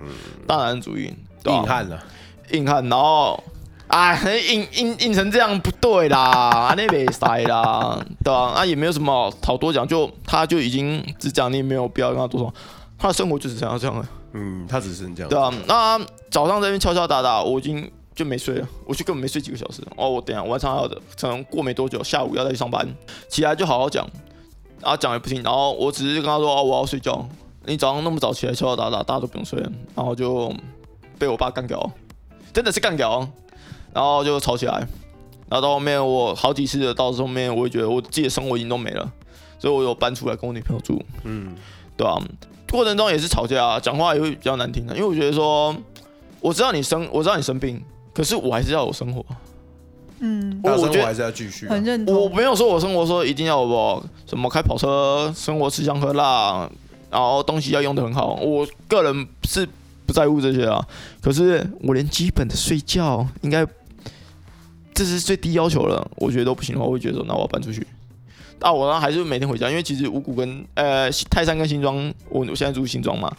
[0.48, 1.12] 大男人主义。
[1.52, 2.04] 硬汉了，
[2.52, 3.44] 硬汉，然后
[3.88, 4.16] 啊，
[4.52, 8.54] 硬硬硬成这样不对啦，那没塞啦，对吧？
[8.56, 12.54] 啊，也没有什么好多讲，就他就已经只讲，你也没有必要跟他多说，
[12.98, 14.08] 他的生活就是这样这样的。
[14.34, 15.30] 嗯，他只是这样。
[15.30, 16.00] 对啊，那
[16.32, 19.84] 早上在那边敲敲打打，我已经就没睡了，我就根本没睡几个小时。
[19.96, 22.88] 哦，我等下晚上还要的，可能过没多久，下午要再去上班，
[23.30, 24.08] 起来就好好讲，
[24.82, 27.24] 然后讲也不听，然后我只是跟他说哦，我要睡觉。
[27.66, 30.54] 你早上那么早起来敲敲打打，大家都不用睡了，然后就
[31.24, 31.90] 被我爸干掉，
[32.52, 33.26] 真的是干掉，
[33.94, 34.74] 然后就吵起来，
[35.48, 39.10] 然后到后面我好几次的到后面，我也觉得我自己的生活已经都没了，
[39.58, 41.56] 所以我有搬出来跟我女朋友住，嗯，
[41.96, 42.22] 对啊，
[42.70, 45.74] 过程中也是吵架，讲话也会比较难听的，因为我觉得说，
[46.42, 47.82] 我知道你生，我知道你生病，
[48.14, 49.26] 可是我还是要有生活，
[50.20, 56.70] 嗯，我生活还是要继续，很认同，我没有说我生活说一定要我什么开跑车，生活吃香喝辣。
[57.10, 59.70] 然后东西要用的很好，我个人是
[60.06, 60.86] 不在乎这些啊。
[61.22, 63.66] 可是我连基本的睡觉，应该
[64.94, 66.06] 这是最低要求了。
[66.16, 67.86] 我觉得都不行的话，我会觉得说，那我要搬出去。
[68.60, 71.98] 那我呢，还是每天回家，因为其实五谷跟呃泰山跟新庄，
[72.30, 73.30] 我我现在住新庄嘛，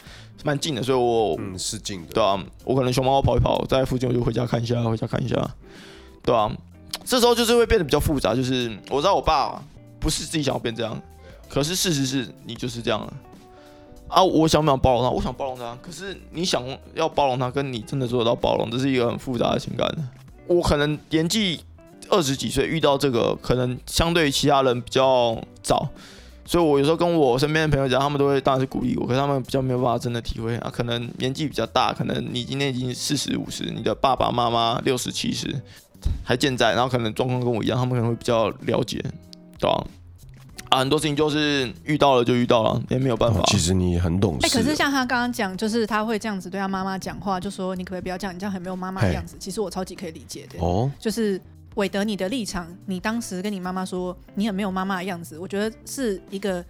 [0.44, 5.50] 蛮近的，所以我嗯是近的，对啊，我可能熊猫跑一跑，在附近我就回家看一下，回家看一下，
[6.22, 6.54] 对啊，
[7.06, 9.62] 这时候就是会变得比较复杂，就是我知道我爸
[9.98, 11.00] 不是自己想要变这样，
[11.48, 13.14] 可是事实是你就是这样了。
[14.08, 15.10] 啊，我想不想包容他？
[15.10, 16.62] 我想包容他，可是你想
[16.94, 19.88] 要包容他，跟你真的做得到包容，这是一个很复杂的情感。
[20.46, 21.60] 我可能年纪
[22.10, 25.88] 二十几岁遇到这个，可能相对于其他人比较早，
[26.44, 30.70] 所以我有时候跟我身边的朋友讲，他们都会当然是鼓励我，可是他们比较没有办法真的体会啊。
[30.70, 35.62] 可能年纪比较大，可能你今天已经四十五十，你的爸爸妈妈六十七十
[36.22, 39.02] 还健在，然后可能状况跟我一样，他们可能会比较了解，
[39.58, 39.72] 对吧？
[39.72, 39.80] 啊，
[40.78, 43.42] 很多事情就是遇到了就遇到了，也没有办法。
[43.46, 44.46] 其实你很懂事。
[44.46, 49.36] 哎，可是像他刚刚讲，就是他会这样子对他妈妈讲话，就说你可不可以不要这样，你这样很没有妈妈的样子。
[49.38, 50.58] 其实我超级可以理解的。
[50.58, 51.40] 哦，就是
[51.74, 56.64] 韦德你的立场，你当时跟你妈妈说你很没有妈妈的样子，我觉得是一个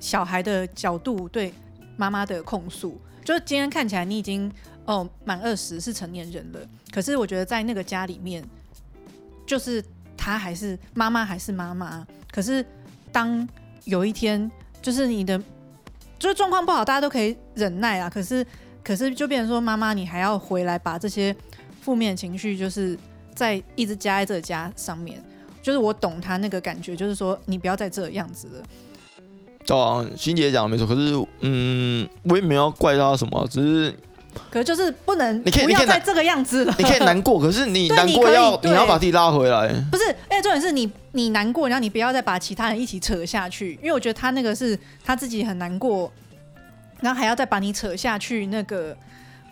[0.00, 1.52] 小孩的角度对
[1.96, 3.00] 妈妈的控诉。
[3.24, 4.50] 就是今天看起来你已经
[4.84, 6.60] 哦满二十是成年人了，
[6.92, 8.44] 可是我觉得在那个家里面，
[9.46, 9.84] 就是
[10.16, 12.64] 他还是妈妈还是妈妈，可是。
[13.12, 13.46] 当
[13.84, 14.50] 有一天，
[14.80, 15.40] 就是你的，
[16.18, 18.08] 就是状况不好，大家都可以忍耐啊。
[18.08, 18.44] 可是，
[18.82, 21.36] 可是就变成说，妈妈，你还要回来把这些
[21.80, 22.98] 负面情绪，就是
[23.34, 25.22] 在一直加在这个家上面。
[25.60, 28.62] 就是我懂他那个感觉，就是说你不要再这样子了。
[29.64, 30.86] 对啊，欣姐讲的没错。
[30.86, 33.94] 可是，嗯，我也没有怪他什么，只是。
[34.50, 36.74] 可是就是不能，你可以不要再这个样子了。
[36.78, 39.68] 你可以难过， 可是你难过要你，你要把自己拉回来。
[39.90, 46.10] 不是，哎，重点是你你难过，然后你不要再把其他人一起扯下去，因为我觉得他那个是他自己很难过，
[47.00, 48.96] 然后还要再把你扯下去，那个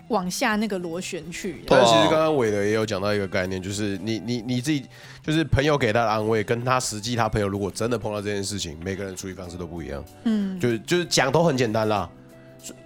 [0.08, 1.62] 往下那个螺旋去。
[1.66, 4.84] 但其实刚刚伟德也有讲到一个概念，就是你你你自己
[5.24, 10.04] 就是朋友给他的安慰，跟他实际他朋友如果真的碰到这件事情，每个人处理方式都不一样。
[10.24, 12.08] 嗯，就是就是讲都很简单啦。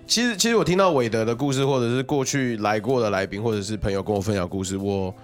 [0.06, 5.14] 其实，其实我听到韦德的故事，或者是过去来过的来宾，或者是朋友跟我分享故事，我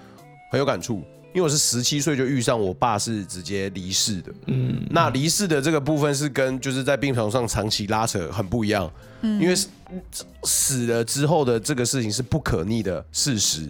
[0.50, 1.02] 很有感触。
[1.32, 9.54] 因为我是十七岁就遇上我爸是直接离世的，嗯，那离世的这个部分是跟就是在病床上长期拉扯很不一样，嗯，因为
[10.42, 13.68] 死了之后的这个事情是不可逆的事实。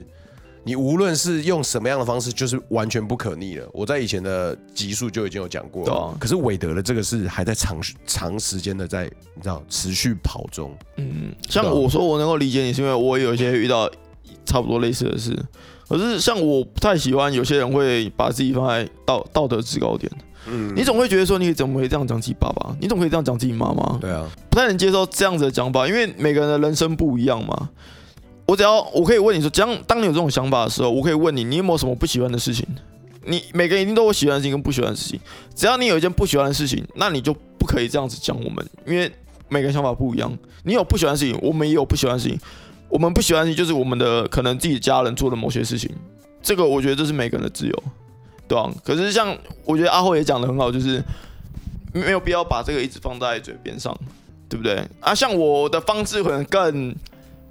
[0.62, 3.66] 你无论是用什么样的方式，就是完全不可逆了。
[3.72, 5.90] 我在以前的集数就已经有讲过了。
[5.90, 6.14] 对啊。
[6.20, 9.04] 可是韦德的这个是还在长长时间的在
[9.34, 10.76] 你知道持续跑中。
[10.96, 13.90] 嗯，像我说我能够理解你，是因为我有一些遇到
[14.44, 15.36] 差不多类似的事。
[15.88, 20.12] 可是像我不太喜欢有些人会把自己放在道道德制高点。
[20.46, 20.74] 嗯。
[20.76, 22.76] 你总会觉得说，你怎么会这样讲自己爸爸？
[22.80, 23.98] 你怎么可以这样讲自己妈妈？
[23.98, 24.28] 对啊。
[24.50, 27.70] 不太能接受这样子的讲法，因为每个人的人生不一样嘛。
[28.50, 32.66] 我只要我可以问你说，当当你有这种想法的时候，我可以问你，你有没有什么不喜欢的事情？
[33.24, 35.20] 你每个人一定都有喜欢的事情跟不喜欢的事情。
[35.54, 39.08] 只要你有一件不喜欢的事情，那你就不可以这样子讲我们，因为
[39.48, 40.36] 每个人想法不一样。
[40.64, 42.36] 你有不喜欢的事情，我们也有不喜欢的事情。
[42.88, 45.88] 我们不喜欢的事情就是我们的可能自己家人做的某些事情，
[46.42, 47.82] 这个我觉得这是每个人的自由，
[48.48, 48.68] 对吧？
[48.82, 49.32] 可是像
[49.64, 51.00] 我觉得阿厚也讲得很好，就是
[51.92, 53.96] 没有必要把这个一直放在嘴边上，
[54.48, 54.84] 对不对？
[54.98, 56.92] 啊，像我的方式可能更。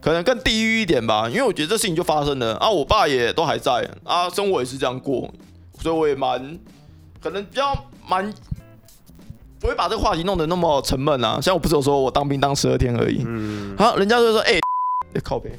[0.02, 2.56] 可能更地狱一点吧，因为我觉得这事情就发生了。
[2.56, 5.30] 啊，我爸也都还在啊，生活也是这样过，
[5.82, 6.58] 所以我也蛮
[7.22, 7.76] 可能比较
[8.08, 8.34] 蛮
[9.60, 11.40] 不会把这个话题弄得那么沉闷啊。
[11.42, 14.62] 像我不是有说我当兵当十二天而已，嗯，好，人家就说哎，欸
[15.16, 15.52] 欸、靠北，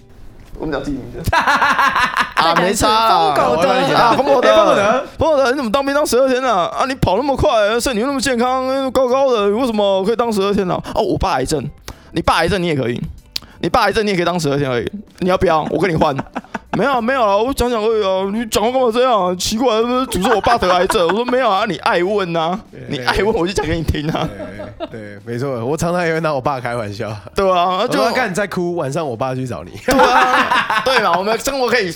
[0.59, 3.68] 我们讲自己名字啊，没差啊，疯狗的。
[3.95, 6.64] 啊， 疯狗的，疯狗的，疯狗的，你怎么当兵当十二天啊？
[6.74, 10.80] 啊，你跑那么快，身体又那么健康，高高的，为什么可以当十二天呢？
[10.95, 11.62] 哦，我爸癌症，
[12.12, 12.99] 你爸癌症你也可以。
[13.61, 15.63] 你爸癌症你也可以当十二天而已，你要不要？
[15.71, 16.17] 我跟你换。
[16.79, 18.31] 没有没有啊，我讲讲而已啊。
[18.33, 19.37] 你讲话干嘛这样？
[19.37, 21.05] 奇怪，是不是诅咒我爸得癌症？
[21.09, 22.57] 我说没有啊，你爱问呐，
[22.89, 24.29] 你爱问我就讲给你听啊。
[24.89, 27.15] 对，对，没错，我常常也会拿我爸开玩笑。
[27.35, 29.73] 对啊，就要看你在哭，晚上我爸去找你。
[29.85, 31.93] 对啊，对嘛，我们生活可以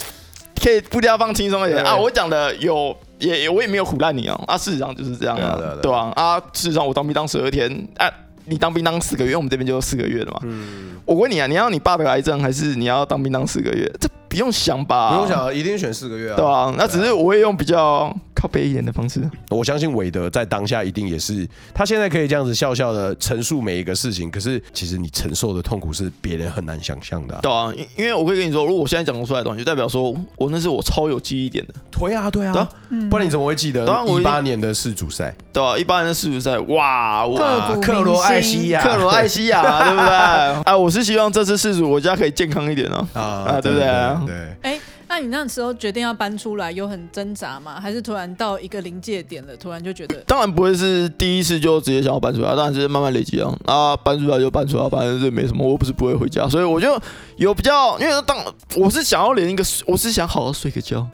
[0.60, 1.94] 可以步调放轻松一点啊。
[1.94, 4.38] 我讲的有也我也没有唬烂你啊。
[4.48, 6.12] 啊，事实上就是这样啊，对吧？
[6.16, 8.10] 啊，事实上我当兵当十二天，啊，
[8.46, 10.40] 你当兵当四个月，我们这边就四个月了嘛。
[10.44, 13.90] 嗯，我问你啊，你要你爸得癌症，还是你要当兵当四个月？
[14.00, 14.08] 这。
[14.34, 16.36] 不用想吧，不用想，一定选四个月啊。
[16.36, 19.22] 对啊，那只是我会用比较靠背一点的方式。
[19.48, 24.28] 我相信韦德在当下一定也是，他现在可以这样子笑笑的陈述每一个事情。
[24.28, 27.38] 可是其实你承受的痛苦是别人很难想象的。
[27.42, 31.74] 对啊，因为我可以跟你说，如果我现在讲不出来的东西，就代表说我那是我超有记忆点的。
[31.92, 32.68] 对啊，对啊，
[33.08, 35.32] 不然你怎么会记得一八年的世足赛？
[35.52, 40.08] 对啊，一八年的世足赛，哇哇，克罗埃西亚，克罗埃西亚，对不对？
[40.66, 43.06] 啊，我是希望这次世足我家可以健康一点哦。
[43.14, 43.86] 啊，对不对？
[44.26, 44.80] 对，哎。
[45.06, 47.78] 那你那时候决定要搬出来，有很挣扎吗？
[47.80, 50.16] 还是突然到一个临界点了，突然就觉得？
[50.26, 53.56] 当然不会是第一次就直接想要搬出来，当然是慢慢累积啊。
[53.66, 57.00] 啊，搬出来就搬出来，反正这没什么，我又不是不会回家，所以我就
[57.36, 58.36] 有比较，因为当
[58.74, 61.06] 我是想要连一个，我是想好好睡个觉，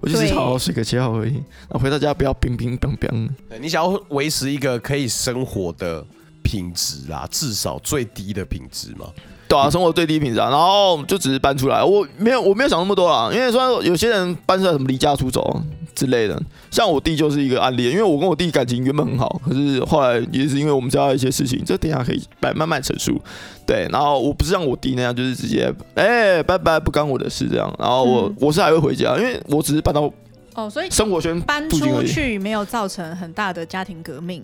[0.00, 1.42] 我就是好好睡个觉而已。
[1.68, 3.30] 那回到家不要冰冰冰冰。
[3.60, 6.02] 你想要维持一个可以生活的
[6.42, 9.06] 品质啦，至少最低的品质嘛。
[9.48, 15.62] 对啊，生活最低品质啊，然后就只是搬出来，我没有我没有想那么多啦，因为说有些人搬出来什么离家出走
[15.94, 16.40] 之类的，
[16.70, 23.18] 像我弟就是一个案例，因为我跟我弟感情原本很好，可是后来也是因为我们家一些事情，这等下可以慢慢慢陈述，
[23.66, 30.12] 对，然后我不是像我弟那样，就是直接哎、欸、拜拜不干我的事这样，然后我、嗯、我是还会回家，因为我只是搬到
[30.54, 34.42] 哦，所以生活圈搬出去没有造成很大的家庭革命。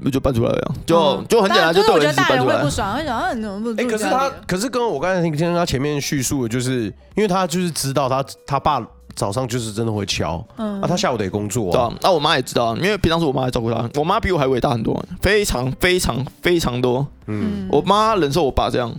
[0.00, 3.82] 那就搬出来了，就就很简单，就对我觉得大人会不爽，会想啊，你怎么不？
[3.82, 6.84] 哎，可是他，可是跟我刚才听听他前面叙述的，就是
[7.16, 8.80] 因为他就是知道他他爸
[9.14, 18.94] 早上就是真的会敲，嗯，啊，他下午得工作，对啊，那我妈也知道，因为平常是我妈来照顾他，我妈比我还伟大很多，非常非常非常多，嗯，我妈忍受我爸这样，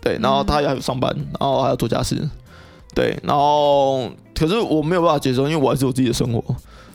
[0.00, 2.16] 对，然后她要上班，然后还要做家事，
[2.94, 6.42] 对，然后可是我没有办法接受，因为我还是有自己的生活。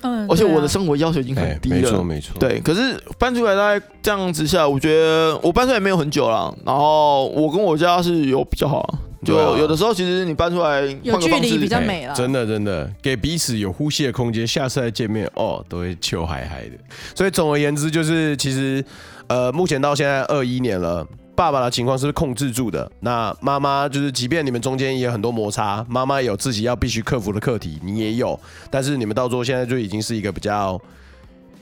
[0.06, 2.36] 嗯，而且我的生活要求已经很低了，没错没错。
[2.40, 8.88] 对，可是搬出来大概这样子下，我觉得我搬出来没有很久了，然后我跟我家是有比较好，
[9.24, 16.78] 就有的时候其实你搬出来有距离比较美了，真的真的给彼此有呼吸的空间，下次再见面哦都会秋嗨嗨的。
[17.16, 18.86] 所以总而言之就是，其实
[19.28, 21.06] 呃目前到现在二一年了。
[21.36, 22.90] 爸爸的情况是控制住的？
[23.02, 28.40] 那妈妈就是，即便你们中间也有很多摩擦，妈妈有自己要必须克服的课题，你也有，
[28.72, 30.80] 但是你们到最后现在就已经是一个比较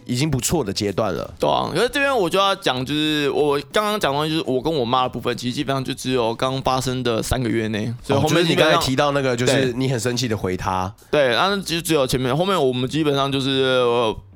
[0.05, 1.33] 已经不错的阶段了。
[1.39, 13.83] 对啊，可是这边我就要讲，就是我刚刚讲的就是我跟我妈的部分，其实基本上就只有刚发生的三个月内，所以后面你刚才提到那个，就是你很生气的回他，对，然后就只有前面，后面我们基本上就是。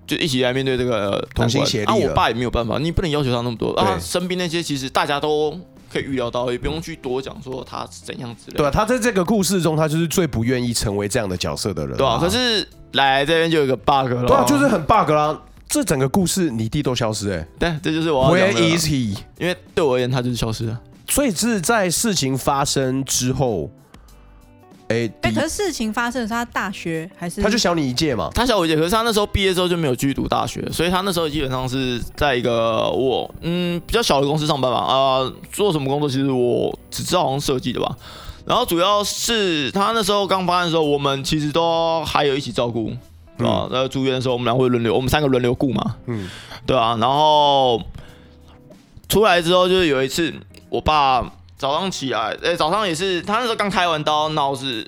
[0.07, 1.93] 就一起来面对这个同心协力啊！
[1.93, 3.99] 我爸也没有办法，你不能要求他那么多啊。
[3.99, 5.51] 身边那些其实大家都
[5.91, 8.57] 可以预料到，也不用去多讲说他是怎样之类的。
[8.57, 11.97] 对啊，他在这个故事中，他就是最不愿意成为这样的角色的人。
[11.97, 14.25] 对啊，可是来这边就有一个 bug 了。
[14.25, 15.37] 对啊，就是很 bug 啦。
[15.67, 18.47] 这整个故事你弟都消失哎，对，这就是我要。
[18.47, 19.17] Where is he？
[19.37, 20.79] 因为对我而言，他就是消失了。
[21.09, 23.69] 所以是在事情发生之后。
[24.89, 27.41] 哎，哎，可是事情发生的是他大学还是？
[27.41, 37.97] 他就小你一届嘛，他小我一届，可是他那时候毕业之后就没有继续读大学，所以他那时候基本上是在一个我嗯比较小的公司上班吧，啊、呃，做什么工作其实我只知道好像设计的吧，
[38.45, 42.91] 然后主要是他那时候刚发案的时候，我们其实都还有一起照顾，
[43.37, 43.67] 对吧？
[43.69, 46.29] 那住院的时候我们俩会轮流，我们三个轮流顾嘛，嗯，
[46.65, 47.81] 对啊，然后
[49.09, 50.33] 出来之后就是有一次
[50.69, 51.33] 我爸。
[51.57, 54.87] 早上起来，哎、欸，早上也是，他那时候刚开完刀，脑子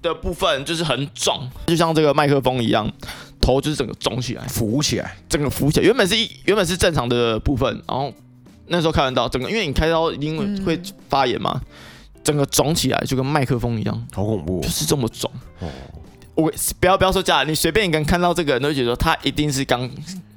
[0.00, 2.90] 的部分就是很肿，就像这个麦克风一样，
[3.38, 5.84] 头就是整个肿起来，浮起来，整个浮起来。
[5.84, 8.10] 原本是一，原本是正常的部分，然后
[8.68, 11.60] 那时候开完刀，整个因为你开刀一定会发炎嘛，
[12.24, 15.30] 整个肿起来，就跟麦克风一样，好恐怖，就是这么肿。
[15.60, 15.68] 哦，
[16.34, 16.50] 我
[16.80, 19.90] 不要不要说假的，你随便一个人看到这个人都会觉得他一定是刚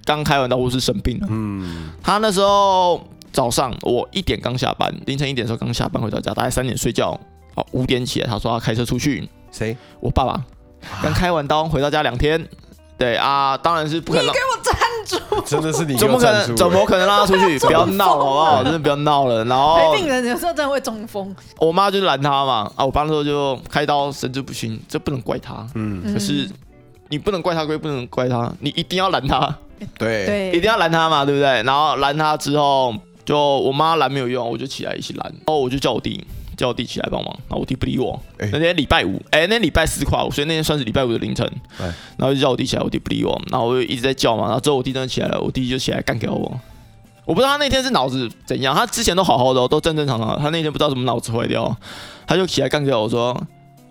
[0.03, 1.27] 刚开完刀或是生病了。
[1.30, 3.01] 嗯，他那时候。
[3.40, 7.18] 早上我一点刚下班，凌晨一点的时候刚下班回到家，大概三点睡觉，
[7.56, 9.30] 好五点起来，他说要开车出去。
[9.50, 9.78] 谁？
[10.02, 10.44] 我爸爸。
[11.02, 12.46] 刚开完刀回到家两天，
[12.98, 14.28] 对啊，当然是不可能。
[14.28, 14.76] 你给我站
[15.06, 15.42] 住！
[15.46, 15.96] 真的是你？
[15.96, 16.54] 怎么可能？
[16.58, 17.58] 怎么可能让他出去？
[17.60, 18.62] 不要闹好不好？
[18.62, 19.46] 真的不要闹了。
[19.46, 21.34] 然后陪病人有时候真的会中风。
[21.60, 25.66] 我妈就拦他嘛，啊，我爸那时候就开刀神志不清，这不能怪他。
[25.76, 26.14] 嗯。
[26.14, 26.50] 可是
[27.08, 29.56] 你不能怪他归不能怪他，你一定要拦他。
[29.98, 31.64] 对对，一定要拦他嘛，对不对？
[31.64, 32.94] 然后拦他之后。
[33.30, 35.23] 就我妈拦没有用，我就起来一起拦。
[35.23, 36.25] 然后我就叫我弟，
[36.57, 38.19] 叫我弟起来帮忙，然后我弟不理我。
[38.39, 41.45] 欸、那天礼拜五，哎、欸，那天礼拜四跨五，所以那天算是礼拜五的凌晨。
[41.77, 41.86] 欸、
[42.17, 44.45] 然后就叫我弟起来，我弟不理我，然后我就一直在叫嘛。
[44.45, 46.59] 然后之后我弟真的起来了，我弟就起来干掉我。
[47.25, 50.36] 我不知道他那天是脑子怎样，他之前都好好的，都正正常常。
[50.41, 51.77] 他那天不知道怎么脑子坏掉，
[52.25, 53.27] 他就起来干掉我说：“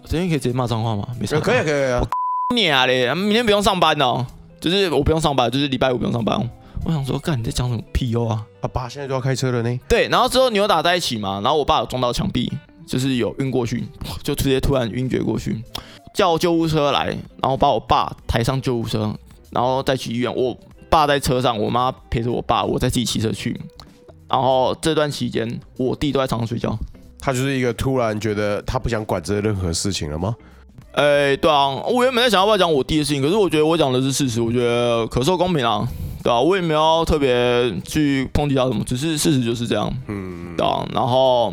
[0.03, 2.03] 我今天可以直接骂脏话吗？”没事，可以可以啊。
[2.53, 4.27] 你啊嘞，明天不用上班哦，
[4.61, 6.51] 就是我不用上班，就是礼拜五不用上班。
[6.85, 8.47] 我想说，干你在讲什么屁哦啊？
[8.63, 9.81] 他爸现在就要开车了呢。
[9.89, 12.51] 对，然后之后扭打在一起嘛，然后我爸有撞到墙壁，
[12.87, 13.87] 就是有晕过去，
[14.23, 15.63] 就直接突然晕厥过去，
[16.15, 17.07] 叫救护车来，
[17.43, 19.15] 然后把我爸抬上救护车，
[19.51, 20.35] 然后再去医院。
[20.35, 20.57] 我
[20.89, 23.61] 爸在车上，我妈陪着我爸，我再自己骑车去。
[24.29, 26.79] 然后这段期间，我弟都在床上睡觉。
[27.21, 30.35] 他就是一个突然觉得他不想管这任何事情了吗？
[30.93, 35.87] 哎，对啊，我原本在想要不要讲我弟的事情，可是我觉得我讲的是事实，我觉得可受公平啊。
[36.23, 37.29] 对啊，我也没有特别
[37.83, 39.93] 去抨击他什么，只是事实就是这样。
[40.07, 41.53] 嗯，对啊，然后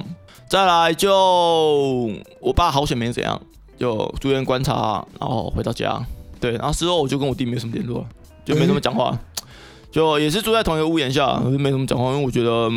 [0.50, 3.40] 再来就我爸好险没怎样，
[3.78, 6.00] 就住院观察，然后回到家。
[6.40, 8.06] 对，然后之后我就跟我弟没什么联络，
[8.44, 9.18] 就没什么讲话，
[9.92, 12.70] 就也是住在同一个屋檐下，没什么讲话，因为我觉得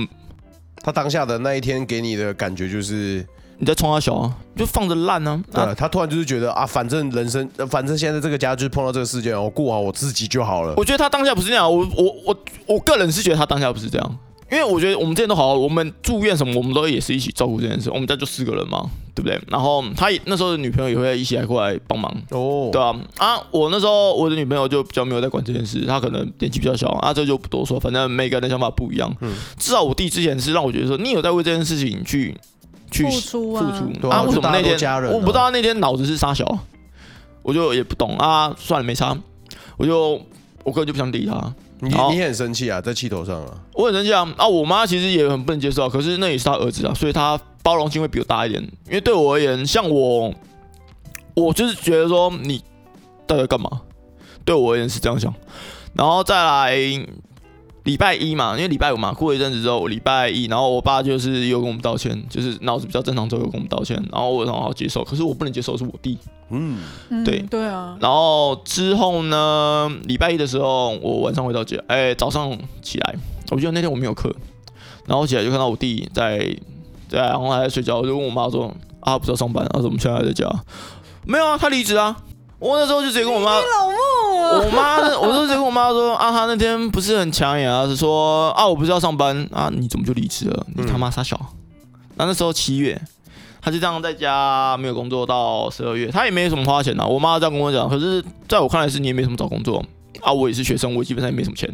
[0.83, 3.27] 他当下的那一天给你的感觉就是。
[3.59, 5.43] 你在冲他小啊，就放着烂呢。
[5.53, 10.75] 对、啊，他突然就是觉得啊，反正人生，反正现在这个家就是碰到这个事件，我顾好我自己就好了。
[10.77, 14.19] 我觉得他当下不是这样，我我我我个人是觉得他当下不是这样，
[14.51, 17.91] 因为我觉得我们之前都好好，我们住院什么，我们都也是一起照顾这件事。
[17.91, 19.41] 我们家就四个人嘛，对不对？
[19.49, 22.95] 然后他也那时候的女朋友也会一起来过来帮忙哦，对啊。
[23.17, 29.13] 啊，我那时候我的女朋友就比较没有在管这件事，她可能年纪比较小啊，这就不多说，反正每个人的想法不一样。
[29.21, 32.37] 嗯，至少我弟之前是让我觉得说，你有在为这件事情去。
[32.91, 33.61] 去付出啊！
[33.63, 34.23] 付出啊！
[34.23, 36.59] 为什么那天我不知道那天脑子是杀小，
[37.43, 38.55] 我就也不懂啊。
[38.59, 39.17] 算了，没差，
[39.77, 40.21] 我就
[40.65, 41.55] 我根本就不想理他。
[41.81, 43.55] 你你很生气啊，在气头上啊？
[43.75, 44.27] 我很生气啊！
[44.37, 48.63] 啊，我妈其实也很不能接受，可是那也是他儿子啊，所以她包容性会比我大一点。
[48.87, 50.35] 因为对我而言，像我，
[51.35, 52.63] 我就是觉得说你
[53.27, 53.83] 到底干嘛？
[54.45, 55.33] 对我而言是这样想，
[55.95, 56.77] 然后再来。
[57.89, 66.19] 礼拜一嘛，因为礼拜五嘛，过一阵子之后，礼拜一，然后我爸就是又跟我们道歉，就是脑子比较正常之后又跟我们道歉，然后我很好接受，可是我不能接受是我弟，
[66.51, 66.77] 嗯，
[67.25, 67.39] 对。
[67.49, 73.15] 对啊，然后之后呢，礼拜一的时候，我晚上回到家，哎，早上起来，
[73.53, 74.31] 我记得那天我没有课，
[75.07, 76.55] 然后起来就看到我弟在
[77.09, 78.71] 在，然后还在睡觉，我就问我妈说，
[79.01, 80.47] 啊，不是要上班，他说我们现在还在家，
[81.25, 82.15] 没有啊，他离职啊。
[82.59, 90.67] 我那时候就直接跟我妈，我妈，我就直接跟我妈说啊，他那天不是很抢眼啊，是说啊，我不是要上班啊，你怎么就离职了？
[90.75, 91.39] 你他妈傻小！
[92.17, 93.01] 那那时候七月，
[93.61, 97.07] 他就这样在家没有工作到十二月，他也没什么花钱呐。
[97.07, 99.81] 我妈这样跟我讲，可是在我看来是你也没什么找工作
[100.21, 101.73] 啊，我也是学生，我基本上也没什么钱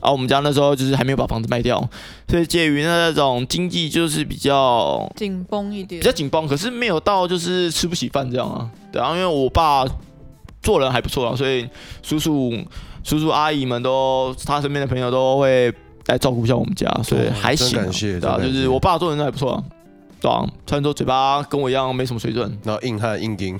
[0.00, 0.10] 啊。
[0.10, 1.88] 我们家那时候就是还没有把房子卖掉，
[2.28, 8.68] 所以介于那种经济就是比较紧绷一点，比较紧绷，可是没有到就是吃不起饭这样啊。
[8.90, 9.86] 对啊，因为我爸。
[10.66, 11.64] 做人还不错啊，所以
[12.02, 12.52] 叔叔、
[13.04, 15.72] 叔叔阿姨们都，他身边的朋友都会
[16.06, 19.62] 来照顾一下我们家，所以还行，感谢，对啊，就是我爸做人还不错啊，
[20.20, 23.56] 对啊，虽然说嘴巴跟我一样没什么水准，然后硬汉硬钉，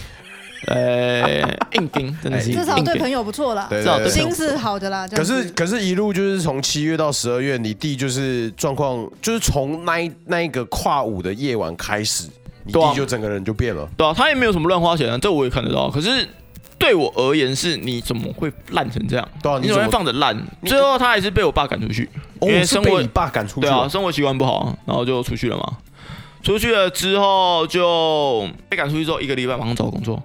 [0.67, 1.43] 呃，
[1.75, 5.07] 硬钉真的是，至少对朋友不错啦，至少心是好的啦。
[5.07, 12.29] 可是可是，一路就是从七月到十二月，你弟就是状况，就是从那一那一个跨五的夜晚开始，
[12.65, 16.27] 你弟就整个人就变了，对啊，他也没有什么乱花钱啊，这我也看得到，可是。
[16.79, 19.29] 对我而言是，你怎么会烂成这样？
[19.43, 20.37] 对啊，你怎么会放着烂？
[20.65, 22.09] 最后他还是被我爸赶出去，
[22.43, 23.63] 因为生活，被你爸赶出去。
[23.63, 25.79] 对啊，生活习惯不好，然后就出去了嘛。
[26.43, 30.23] 出去了之后就被赶出去之后，一个礼拜马上找工作。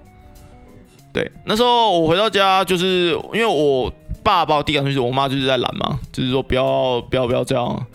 [1.13, 3.91] 对，那时候我回到家，就是因为我
[4.21, 7.87] 爸把我弟赶出去，我妈就是在拦嘛，就是说不要不要不要这样。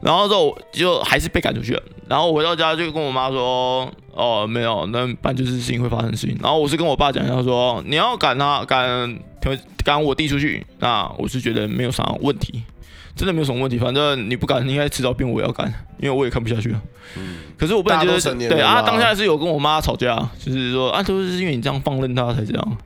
[0.00, 1.82] 然后之后就还是被赶出去了。
[2.08, 9.18] 然后我回到家就跟我妈说：“哦，没有，那反正就是事情会发生事情。”然后我是跟我爸讲，他说：“你要赶他赶
[9.84, 12.62] 赶我弟出去，那我是觉得没有啥问题，
[13.16, 13.78] 真的没有什么问题。
[13.78, 15.66] 反正你不赶，你应该迟早变我要赶，
[15.98, 16.82] 因为我也看不下去了。
[17.16, 22.78] 嗯，可是我不能觉得对啊，当下是有跟我妈吵架，就是说啊，都是因为你这样放任他才这样。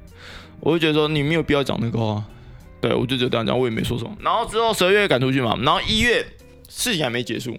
[0.60, 2.22] 我就觉得说你没有必要讲那个话。
[2.80, 4.12] 对，我就只有这样讲，我也没说什么。
[4.20, 6.24] 然后之后十二月赶出去嘛，然后一月。
[6.70, 7.56] 事情还没结束，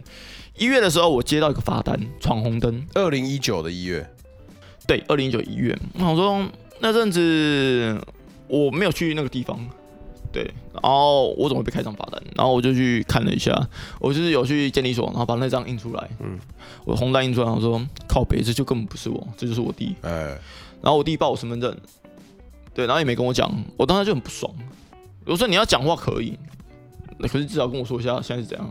[0.60, 2.86] 一月的时候我接到一个罚单，闯红灯。
[2.93, 4.05] 二零一九的一月，
[4.86, 5.74] 对，二零一九一月。
[5.93, 6.45] 我想说
[6.82, 7.97] 那阵子
[8.45, 9.57] 我没有去那个地方，
[10.34, 10.43] 对，
[10.74, 12.22] 然后我怎么会被开张罚单？
[12.36, 13.57] 然后我就去看了一下，
[14.01, 16.38] 我就是有去监理所，然后把那张印出来，嗯，
[16.84, 20.38] 我红单印出来，我说靠北，这就根本不是我，这就是我弟，哎，
[20.82, 21.74] 然后我弟报我身份证，
[22.74, 24.53] 对，然后也没跟我讲，我当时就很不爽，
[25.24, 26.38] 我说你要讲话可以，
[27.22, 28.70] 可是至少跟我说一下现在是怎样。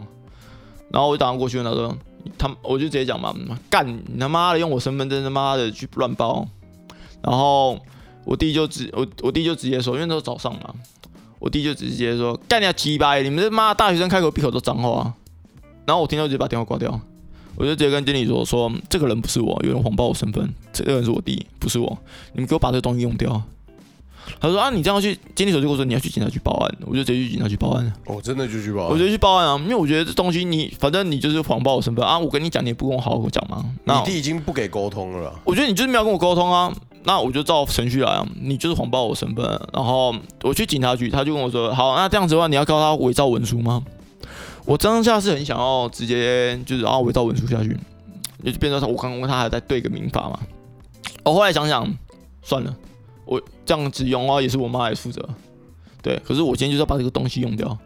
[0.91, 1.97] 然后我就打算过去问他说
[2.39, 3.35] ：“他我就直接讲嘛，
[3.69, 6.47] 干你他妈的用我身份证他妈的去乱包，
[7.23, 7.79] 然后
[8.25, 10.75] 我弟就直我我弟就直接说，因为那时候早上嘛，
[11.39, 15.13] 我弟就直接说干你要鸡巴，你们这妈大学生开口闭口都脏话，
[15.85, 17.01] 然后我听到直接把电话挂掉，
[17.57, 21.99] 我就直接跟经理说说这个人不是我，有人谎报我身份，这个人是我弟，不是我，
[22.33, 23.43] 你们给我把这东西用掉。
[24.41, 27.93] 他说啊，你这样去经理所就跟我说你要去警察局报案，我就直接去警察局报案了。
[28.07, 28.91] 哦，真的就去报案？
[28.91, 33.65] 我直接去报案啊，因为我觉得这东西你反正你就是谎报我身份啊，我跟你讲你也不跟我好好讲嘛。
[33.85, 35.33] 那你弟已经不给沟通了。
[35.45, 36.73] 我觉得你就是没有跟我沟通啊，
[37.05, 43.83] 那我就照程序来啊，你就是谎报我身份，然后我去警察局，他就跟我说好，那这样子的话你要告他伪造文书吗？
[44.65, 47.77] 我当下是很想要直接就是啊伪造文书下去，
[48.45, 50.39] 就变成他我刚刚问他还在对个民法嘛，
[51.25, 51.91] 我后来想想
[52.43, 52.77] 算了。
[53.29, 55.23] 我这样子用的话，也是我妈来负责，
[56.03, 56.21] 对。
[56.27, 57.77] 可是我今天就是要把这个东西用掉，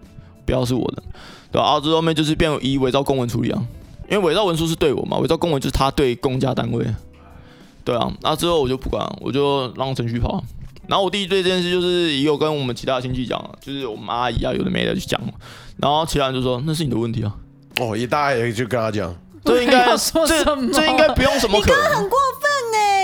[0.47, 1.03] 不要是我的，
[1.51, 1.67] 对吧？
[1.67, 3.63] 啊，之后面就是变以伪造公文处理啊，
[4.09, 6.87] 因为伪造文书是对我嘛，伪造公文就是他对公家单位，
[7.85, 8.13] 对啊。
[8.23, 10.43] 那之后我就不管，我就让程序跑。
[10.89, 15.21] 然后我弟对这件事就是也有跟我们其他亲戚讲，就是我们阿姨啊有的没的去讲，
[15.79, 17.35] 然后其他人就说那是你的问题啊。
[17.81, 19.15] 哦，也大家也就跟他讲，
[19.45, 20.27] 这应该 这
[20.73, 21.71] 这应该不用什么可。
[21.71, 22.42] 你刚刚很过分。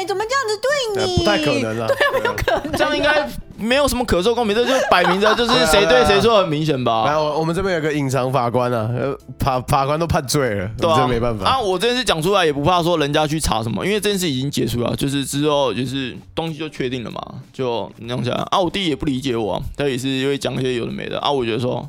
[0.08, 0.58] 怎么这样子
[0.96, 1.18] 对你？
[1.18, 1.86] 不太可能啊！
[1.86, 2.72] 对啊，没有可能。
[2.72, 3.28] 这样应该
[3.58, 7.04] 没有什么可受公平，这就摆明着就是 谁对谁错，很明显吧？
[7.04, 8.90] 来，我我们这边有个隐藏法官啊，
[9.38, 11.60] 法法官都判罪了，对啊，没办法啊。
[11.60, 17.20] 我这件事讲出来也不怕说人家去查什么，因为这件事已经结束了，就是之后就是东西就确定了嘛，
[17.52, 18.58] 就弄起来啊。
[18.58, 21.30] 我弟也不理解我，他也是因为讲一些有的没的啊。
[21.30, 21.86] 我觉得说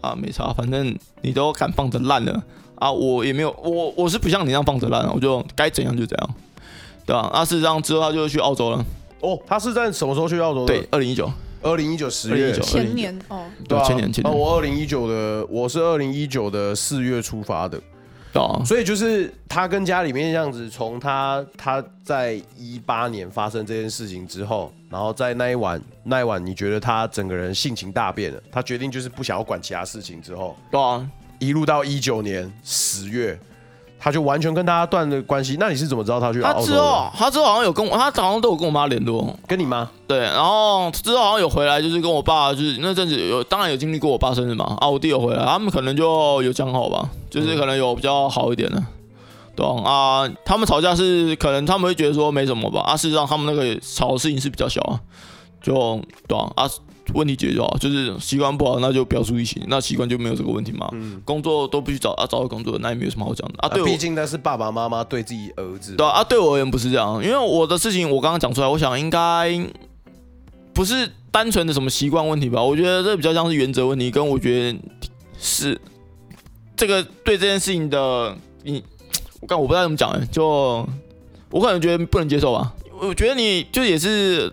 [0.00, 2.40] 啊，没差，反正你都敢放着烂了
[2.76, 6.30] 啊，我也没有，我我是不像你那样放着烂，我就该怎样就怎样。
[7.06, 8.84] 对啊，那事实上之后他就去澳洲了。
[9.20, 10.74] 哦，他是在什么时候去澳洲的？
[10.74, 11.30] 对，二零一九，
[11.62, 13.46] 二零一九十月，前年哦。
[13.68, 14.36] 对啊，前年前年。
[14.36, 17.80] 我二零一九的，我是二零一九的四月出发的。
[18.32, 33.38] 对啊，所以就是他跟家里面这样子，从他他在一八年发生这件事情之后，然后在那一晚那一晚，你觉得他整个人性情大变了，他决定就是不想要管其他事情之后，对啊，一路到一九年十月。
[33.98, 35.56] 他就完全跟大家断了关系。
[35.58, 36.40] 那你是怎么知道他去？
[36.40, 39.34] 他之后，他之后好像有跟我，他早上都有跟我妈联络。
[39.46, 39.88] 跟你妈？
[40.06, 40.18] 对。
[40.18, 44.76] 然后之后好像有回来，就是跟我爸，就是那阵子有，当然有经历过我爸生日嘛。
[44.80, 48.82] 啊，我弟有回来，他们可能就有讲好吧，就是可能有比较好一点的。
[49.56, 52.82] 对啊，啊，他们吵架是可能他们会觉得说没什么吧。
[52.82, 55.00] 啊，事实上他们那个吵的事情是比较小啊，
[55.62, 56.68] 就懂啊。
[57.08, 60.88] 啊问题解决好，就是习惯不好，那就不要住一起，那习惯就没有这个问题嘛。
[60.92, 63.68] 嗯，工作都不去找啊，找到工作那也没有什么好讲的啊。
[63.68, 65.94] 对，毕竟那是爸爸妈妈对自己儿子。
[65.94, 69.58] 对啊，对我而言不是这样，因为我的事情我刚刚讲出来，我想应该
[70.72, 72.62] 不是单纯的什么习惯问题吧？
[72.62, 74.78] 我觉得这比较像是原则问题，跟我觉得
[75.38, 75.80] 是
[76.76, 78.82] 这个对这件事情的你，
[79.40, 80.86] 我刚我不知道怎么讲哎，就
[81.50, 82.74] 我可能觉得不能接受吧。
[82.98, 84.52] 我觉得你就也是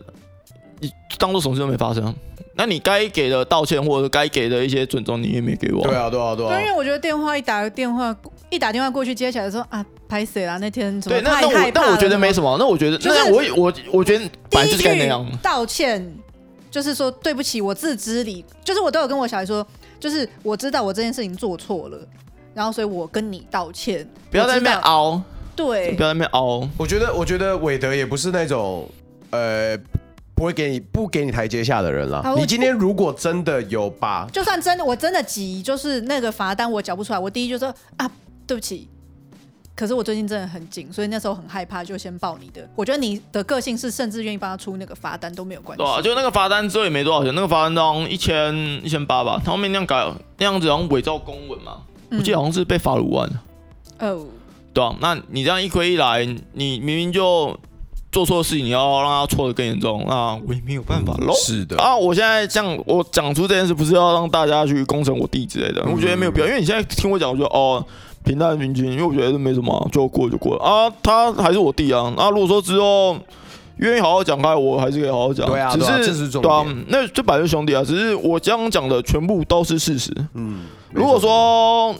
[0.79, 2.13] 你当做什么事都没发生。
[2.55, 5.81] 那你该给的道歉或者该给的一些尊重，你也没给我。
[5.81, 6.55] 对啊，对啊，对啊。
[6.55, 8.15] 对，因为我觉得电话一打电话
[8.51, 10.57] 一打电话过去接起来说啊，拍谁啦？
[10.57, 12.55] 那天怎么对，那那我那我觉得没什么。
[12.59, 15.27] 那我觉得，就是我我我觉得本来就是该那样。
[15.41, 16.15] 道歉
[16.69, 19.65] 就是说对不起，我自知理，就是我都有跟我小孩说，
[19.99, 21.97] 就是我知道我这件事情做错了，
[22.53, 25.19] 然后所以我跟你道歉，不要在那边凹。
[25.55, 26.69] 对，不要在那边凹。
[26.77, 28.87] 我觉得，我觉得韦德也不是那种
[29.31, 29.75] 呃。
[30.36, 32.23] 不会给你不给你台阶下的人了。
[32.36, 38.09] 你今天如果真的有把，就算真的我真的急，就是那个罚单我缴不出来，我第一就说啊，
[38.47, 38.88] 对不起。
[39.75, 42.69] 可是我最近真的很紧，所以那时候很害怕，就先报你的。
[42.75, 45.84] 我觉得你的个性是甚至愿意帮他出那个罚单都没有关系。
[45.84, 48.55] 对啊，就那个罚单之后也没多少钱，那个罚单当一千
[48.86, 49.41] 一千八吧。
[49.43, 50.07] 他后面那样改
[50.38, 51.77] 那样子，好像伪造公文嘛，
[52.11, 53.27] 我记得好像是被罚了五万。
[53.97, 54.27] 哦，
[54.73, 56.23] 对啊，那你这样一亏一来，
[56.53, 57.60] 你明明就。
[58.14, 61.34] 做错事情，你要让他错的更严重，那我也没有办法喽。
[61.34, 66.45] 是的啊，我现在这样，我讲出这件事，不是要让大家去攻城我弟之类的，嗯、我觉得没有必要。
[66.45, 67.84] 因为你现在听我讲，我觉得哦，
[68.23, 70.94] 平淡平均，因为我觉得没什么，就过就过了啊。
[71.02, 72.14] 他还是我弟啊。
[72.15, 73.18] 那如果说之后
[73.77, 75.48] 愿意好好讲开，我还是可以好好讲。
[75.48, 75.81] 对啊，只
[76.14, 80.14] 是对啊，那这百是兄弟啊，只是我这样讲的全部都是事实。
[80.35, 80.61] 嗯，
[80.91, 81.95] 如果说。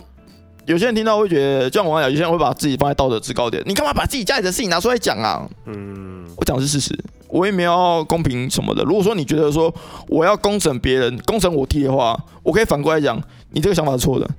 [0.66, 3.62] 有些人听到会觉得，就像我讲，有些人会把自己放在道德制高点。
[3.66, 5.48] 你干嘛把自己家里的事情拿出来讲啊？
[5.66, 8.84] 嗯，我讲的是事实，我也没有公平什么的。
[8.84, 9.74] 如果说你觉得说
[10.08, 13.22] 我要公审别人、公审我弟的话，我可以反过来讲，
[13.52, 14.30] 你这个想法是错的，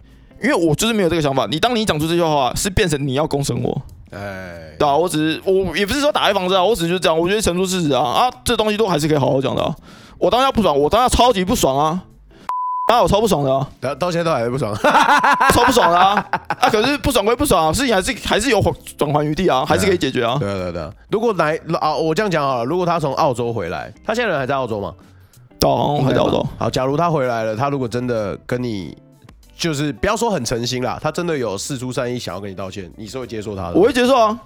[0.43, 1.47] 因为我就是没有这个想法。
[1.51, 3.83] 你当你讲出这句话，是变成你要公审我。
[4.11, 9.75] 哎，对啊，我只是我也不是说打开房子啊，我只是就这样，我觉得陈述事实啊啊，这东西都还是可以好好讲的啊。
[10.19, 12.03] 我当下不爽，我当下超级不爽啊。
[12.87, 14.75] 啊，我超不爽的哦，到到现在都还是不爽，
[15.55, 16.15] 超不爽的啊！
[16.61, 18.61] 啊，可是不爽归不爽啊，事情还是还是有
[18.99, 20.37] 转圜余地啊，还是可以解决啊。
[20.39, 24.93] 对啊对啊对啊，如果来啊，我这样讲好了，如果他从澳洲回来，他现在人还在澳洲吗？
[25.59, 26.47] 懂，还在澳洲。
[26.59, 28.95] 好，假如他回来了，他如果真的跟你，
[29.57, 33.75] 就是不要说很诚心啦，他真的有事出善意想要跟你道歉，你是会接受他的？
[33.77, 34.39] 我会接受啊。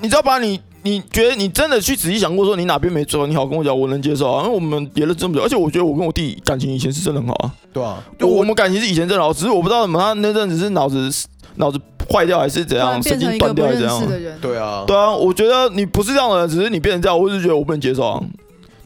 [0.00, 4.44] 你知道吧你你觉得你真的去仔细想过，说你哪边没做，你好跟我讲，我能接受啊。
[4.44, 7.52] 因为我们别的真不久，而且我觉得我跟我弟感情以前是真的很好啊。
[7.72, 11.10] 对啊，就我们感情是以前真的好，只是我不知道怎么他那阵子是脑子
[11.56, 14.02] 脑子坏掉还是怎样，神经断掉还是怎样。
[14.40, 18.22] 对啊，对啊，我觉得你不是这样的人，只是你变成这样，我是觉得我不能接受啊。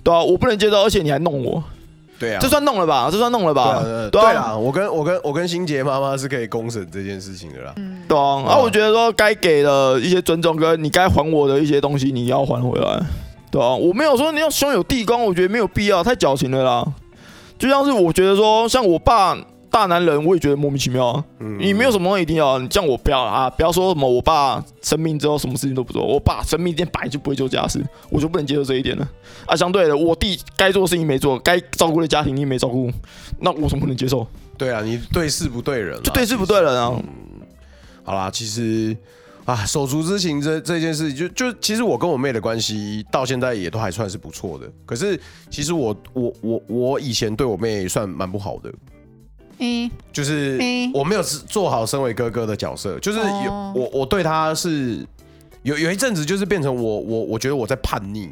[0.03, 1.63] 对啊，我不能接受，而且你还弄我。
[2.23, 3.09] 对啊，这算弄了吧？
[3.11, 3.83] 这算弄了吧？
[3.83, 7.73] 对啊，对啊，我跟我跟我跟新杰妈妈是可以公审这件事情的啦。
[7.77, 8.43] 嗯，对啊。
[8.47, 13.01] 然后我觉得说，该给的一些尊重，跟你该还我的一些东西，你要还回来。
[13.51, 16.87] 对啊，我没有说你要兄友弟恭，我觉得没有必要，太矫情了啦。
[17.59, 19.37] 就像是我觉得说，像我爸。
[19.73, 21.25] 大男人，我也觉得莫名其妙啊！
[21.59, 23.49] 你没有什么东西一定要，你这样我不要啊！
[23.49, 29.09] 不要说什么我爸生病之后什么事情都不做，我爸生病之前本来就不会做家事，我就不能接受这一点了
[29.47, 29.57] 啊！
[29.57, 32.91] 相对的，我弟该做的事情没做，该照顾的家庭你也没照顾，
[33.41, 34.27] 那我怎么不能接受？
[34.59, 36.93] 对啊，你对事不对人，就对事不对人啊！
[36.95, 37.03] 嗯，
[38.05, 38.95] 好啦，其实
[39.47, 44.71] 啊，手足之情这这件事，就就其实我跟我妹的关系到现在也都还算是不错的。
[44.85, 45.19] 可是
[45.49, 48.71] 其实我我我我以前对我妹算蛮不好的。
[49.59, 50.59] 嗯，就是
[50.93, 55.07] 我没有做好身为哥哥的角色，就是有我我对他是
[55.63, 58.29] 有有一阵子就是变成我我我觉得我在叛逆，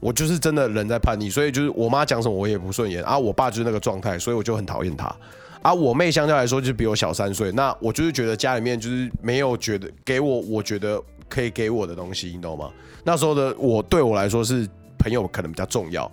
[0.00, 5.14] 我就是真的人在叛逆，所以就是我妈讲什么我也不顺眼啊，我爸就是那个状态，所以我就很讨厌他
[5.62, 5.72] 啊。
[5.72, 12.70] 我妹相对来说就比我小三岁，那我就是觉得家里面就是没有觉得给我我觉得可以给我的东西，你懂吗？
[13.04, 14.68] 那时候的我对我来说是
[14.98, 16.10] 朋友可能比较重要，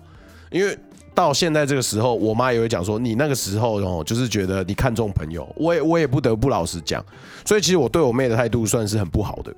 [0.50, 0.78] 因为。
[1.16, 7.02] 到现在这个时候，我妈也会讲说，你那个时候哦，就是觉得你看重朋友，我也我也不得不老实讲，
[7.42, 9.50] 所以其实我对我妹的态度算是很不好的，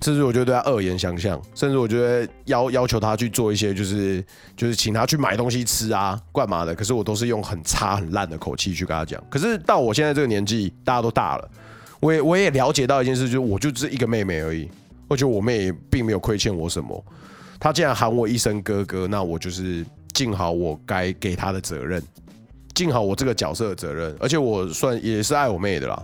[0.00, 4.24] 甚至我觉得对她恶言相向，甚至我觉得要要求她去做一些就是
[4.56, 9.20] 就是请她去买东西吃啊，干嘛的，可是我都是用很差很烂的口气去跟她讲。
[9.28, 11.50] 可是到我现在这个年纪，大家都大了，
[11.98, 14.70] 我也我也了解到一件事，就是我就是一个妹妹而已，
[15.08, 17.04] 我觉得我妹也并没有亏欠我什么，
[17.58, 19.84] 她既然喊我一声哥哥，那我就是。
[20.14, 22.02] 尽好我该给他的责任，
[22.74, 26.02] 尽好我这个角色的责任，而且我算也是爱我妹的啦，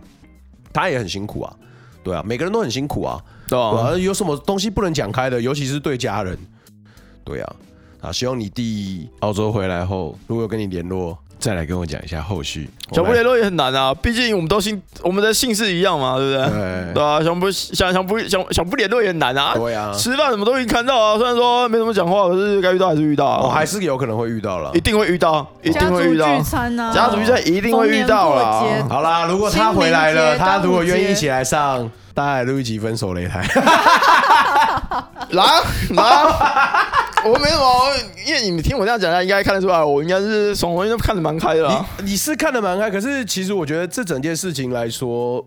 [0.72, 1.56] 她也很辛苦啊，
[2.02, 6.36] 对啊，每个人都很辛苦啊，对啊，有什么东西不能讲开的，尤其是对家人，
[7.24, 7.56] 对啊，
[8.02, 11.16] 啊，希望你弟澳洲回来后，如果有跟你联络。
[11.40, 16.50] 再来跟我讲一下后续，小不联络也很难啊，毕竟我们都姓，我们的姓氏一样嘛，对不对？
[16.50, 19.54] 对，对啊，小不想想不想想不联络也很难啊。
[19.54, 23.40] 对啊，吃饭什么都已经看到啊，虽然说没怎么讲话，可是该遇到还是遇到啊。
[23.42, 26.26] 我还是有可能会遇到了，一定会遇到，一定会遇到。
[26.26, 28.62] 家族聚餐啊，家族聚餐一定会遇到啊。
[28.90, 33.42] 好啦，如果他回来了，他如果愿意一起来上，大家来录一集分手擂台。
[35.30, 35.44] 来
[35.96, 36.99] 来。
[37.28, 37.92] 我没什么，
[38.26, 41.84] 因为你们听我这样讲，应该看得出来，我应该是从头都看得蛮开的啦。
[41.98, 45.44] 你你是看得蛮开，可是其实我觉得这整件事情来说，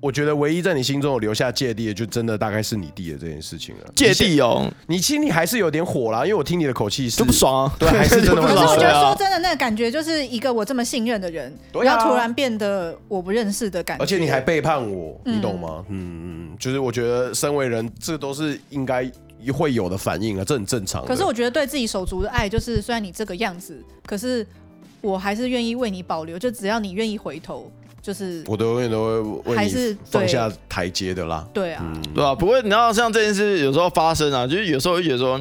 [0.00, 3.84] 我觉得唯一在你心中有留下芥蒂的，就真的大概是你弟的这件事情了。
[3.96, 8.54] 芥蒂哦，你心里还是有点火啦，因为我听你的口气是就不爽啊，对，还是 真的不爽。
[8.54, 15.84] 可是我觉得说真的，那个感觉就是一个我这么信任的人，然后突然变得我不认识的感觉，而且你还背叛我，你懂吗？
[15.88, 19.10] 嗯嗯，就是我觉得身为人，这都是应该。
[19.52, 21.04] 会有的反应啊，这很正常。
[21.06, 24.46] 可是我觉得对自己手足的爱，就是虽然你这个样子，可是
[25.00, 26.38] 我还是愿意为你保留。
[26.38, 27.70] 就只要你愿意回头，
[28.02, 31.46] 就是我都永远都会为你放下台阶的啦。
[31.52, 32.34] 对啊，嗯、对啊。
[32.34, 35.40] 不过你知道，像这件事有时候发生啊，就是有时候会觉得说。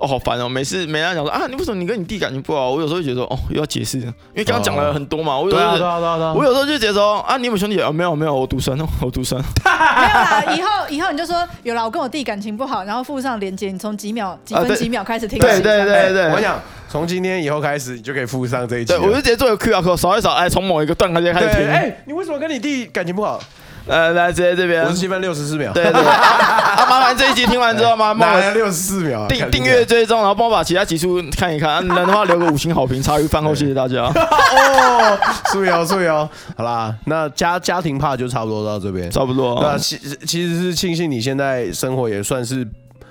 [0.00, 0.48] 哦，好烦哦！
[0.48, 2.70] 每次没人讲说啊，你为什么你跟你弟感情不好？
[2.70, 5.38] 我有时候会觉得说，哦，又要解释，因为刚刚讲了很多嘛。
[5.38, 7.92] 我有时候，我有时候就觉得说啊，你有没有兄弟啊？
[7.92, 9.38] 没有没有，我独生哦，我独生。
[9.62, 15.38] 没有啦，以后以后你就说有啦，我跟我弟感情不好，然后附上连接，你从几秒几分几秒开始听。
[15.38, 16.58] 对对对对，我讲
[16.88, 18.94] 从今天以后开始，你就可以附上这一集。
[18.94, 21.68] 我就直接做个 QR code，扫一扫，哎，从某一个段开始开始听。
[21.68, 23.38] 哎，你为什么跟你弟感情不好？
[23.90, 25.72] 呃，来直接这边，五十七分六十四秒。
[25.72, 34.04] 对对， 啊，麻烦这一集听完之后，麻烦六十四秒，订订阅追踪，然后帮我把其他集数看一看，能的话留个五星好评，茶余饭后谢谢大家。
[34.14, 39.60] 哦，素瑶素瑶，好啦，那家家庭怕就差不多到这边，差不多。
[39.60, 42.66] 那其其实是庆幸你现在生活也算是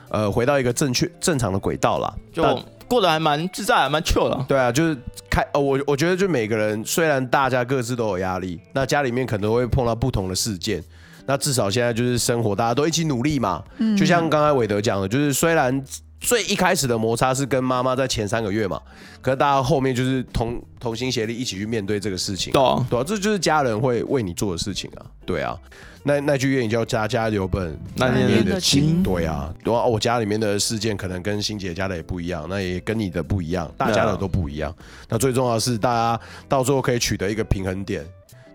[0.10, 2.44] 呃回到一个正确正常的轨道了，就。
[2.90, 4.46] 过得还蛮自在，还蛮 chill 的。
[4.48, 4.98] 对啊，就是
[5.30, 10.84] 开呃，我我觉得就每个人虽然大家各自都有压力，那家里面可能会碰到不同的事件，
[11.26, 13.64] 那至少现在就是生活大家都一起努力嘛。
[13.78, 15.82] 嗯，就像刚才韦德讲的，就是虽然
[16.20, 18.82] 最一开始的摩擦是跟妈妈在前三个月嘛，
[19.22, 25.58] 可是大家后面就是同同心协力一起去面对这个事情，对啊，对啊，这就是家人会为你做的事情啊，对啊。
[26.02, 29.84] 那那句谚语叫“家家有本难念的经”，对啊，对啊。
[29.84, 34.74] 我家里面的事件可能跟欣姐家的也不一样，那也跟你的不一样，大家的都不一样。
[35.10, 38.06] 那最重要的是，大家到最后可以取得一个平衡点，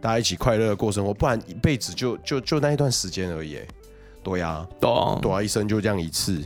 [0.01, 3.59] 大家一起快乐的过生活，不然一辈子就就就那一段时间而已。
[4.23, 6.43] 对啊，对啊，对啊，一生就这样一次。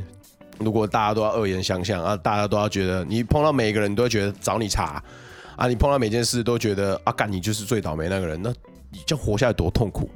[0.59, 5.03] 如果大家都要恶言相向啊，大家都要觉得你碰到每一个人都会觉得找你茬
[5.57, 8.51] 啊，你碰到每件事都觉得啊，干你就是最倒霉那个人，那
[8.91, 10.11] 你这活下来多痛苦，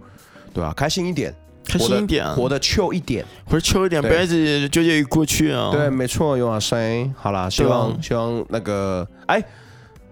[0.53, 0.73] 对吧？
[0.77, 1.35] 开心一点，
[1.67, 5.71] 开心一点，活得俏一点，活得秋一点，不要一直纠结于过去啊。
[5.73, 9.43] 对，没错，有啊，声好啦，希望希望那个哎。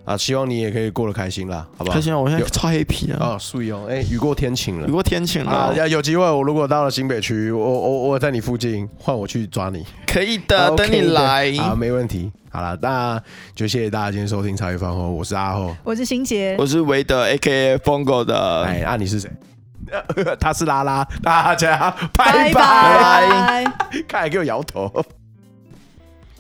[0.04, 1.94] 啊，希望你也可以过得开心啦，好不好？
[1.94, 2.18] 开心啊！
[2.18, 3.34] 我现在超 happy 啊！
[3.34, 5.72] 啊，素怡哦，哎，雨过天晴了，雨过天晴了啊！
[5.74, 12.32] 要有机会，我如果到了新北区，我我我在你附近，换我去抓你，可以的，等你来，好，没问题。
[12.50, 13.22] 好了，那
[13.54, 19.30] 就谢谢大家今天收听茶余饭后，我是阿后，我是新杰，我是韦德 AKA 疯狗的，哎，那你是谁？
[20.40, 23.64] 他是拉拉，大家拜拜，
[24.08, 24.90] 看来给我摇头。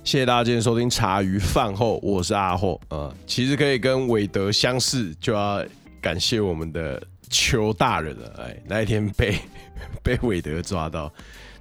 [0.02, 2.80] 谢谢大家今天收听茶余饭后，我是阿霍。
[2.88, 5.62] 呃，其实可以跟韦德相似，就要
[6.00, 8.32] 感谢我们的邱大人了。
[8.38, 9.38] 哎，那一天被
[10.02, 11.12] 被韦德抓到，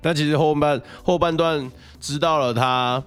[0.02, 3.03] 但其实后半后半段知道了他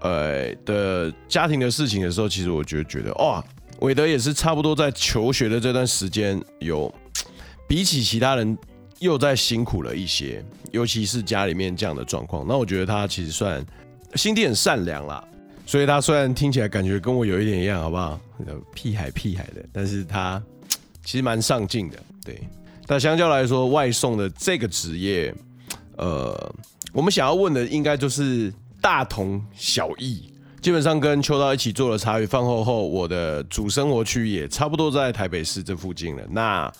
[0.00, 3.42] 呃的家庭的事情的时候，其实我就觉得哇，
[3.78, 6.92] 韦德也是差不多在求学的这段时间，有
[7.68, 8.58] 比起其他人
[8.98, 12.44] 又再辛苦了一些，尤其是家里面这样的状况。
[12.46, 13.64] 那我觉得他其实算。
[14.14, 15.22] 心地很善良啦，
[15.66, 18.20] 所以他虽然听起来感觉跟我有一点一样，好不好？
[18.74, 20.42] 屁孩屁孩的，但是他
[21.04, 22.38] 其实蛮上进的，对。
[22.86, 25.34] 但相较来说，外送的这个职业，
[25.96, 26.54] 呃，
[26.92, 30.30] 我们想要问的应该就是大同小异。
[30.60, 36.22] 基本上跟秋刀一起做了茶余饭后后，我的主生活区也差不多在台北市这附近了。
[36.30, 36.72] 那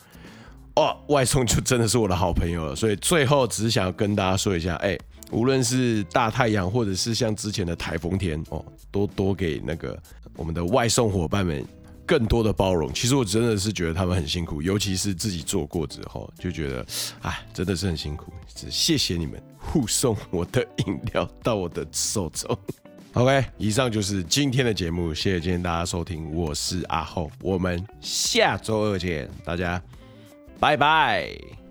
[0.77, 2.77] 哦，外送就真的是我的好朋友了。
[2.77, 4.97] 所以最后只是想要跟大家说一下，哎。
[5.31, 10.01] 无论是大太阳，或者是像之前的台风天哦，都多给那个
[10.37, 11.65] 我们的外送伙伴们
[12.07, 12.93] 更多的包容。
[12.93, 16.87] 其实我真的是觉得他们很辛苦，尤其是自己做过之后，就觉得
[17.23, 18.33] 哎，真的是很辛苦。
[18.55, 22.57] 只谢谢你们护送我的饮料到我的手中。
[23.15, 29.83] OK，以上就是今天的节目，谢谢今天大家收听，我是阿浩，我们下周二见，大家
[30.61, 31.66] 拜拜。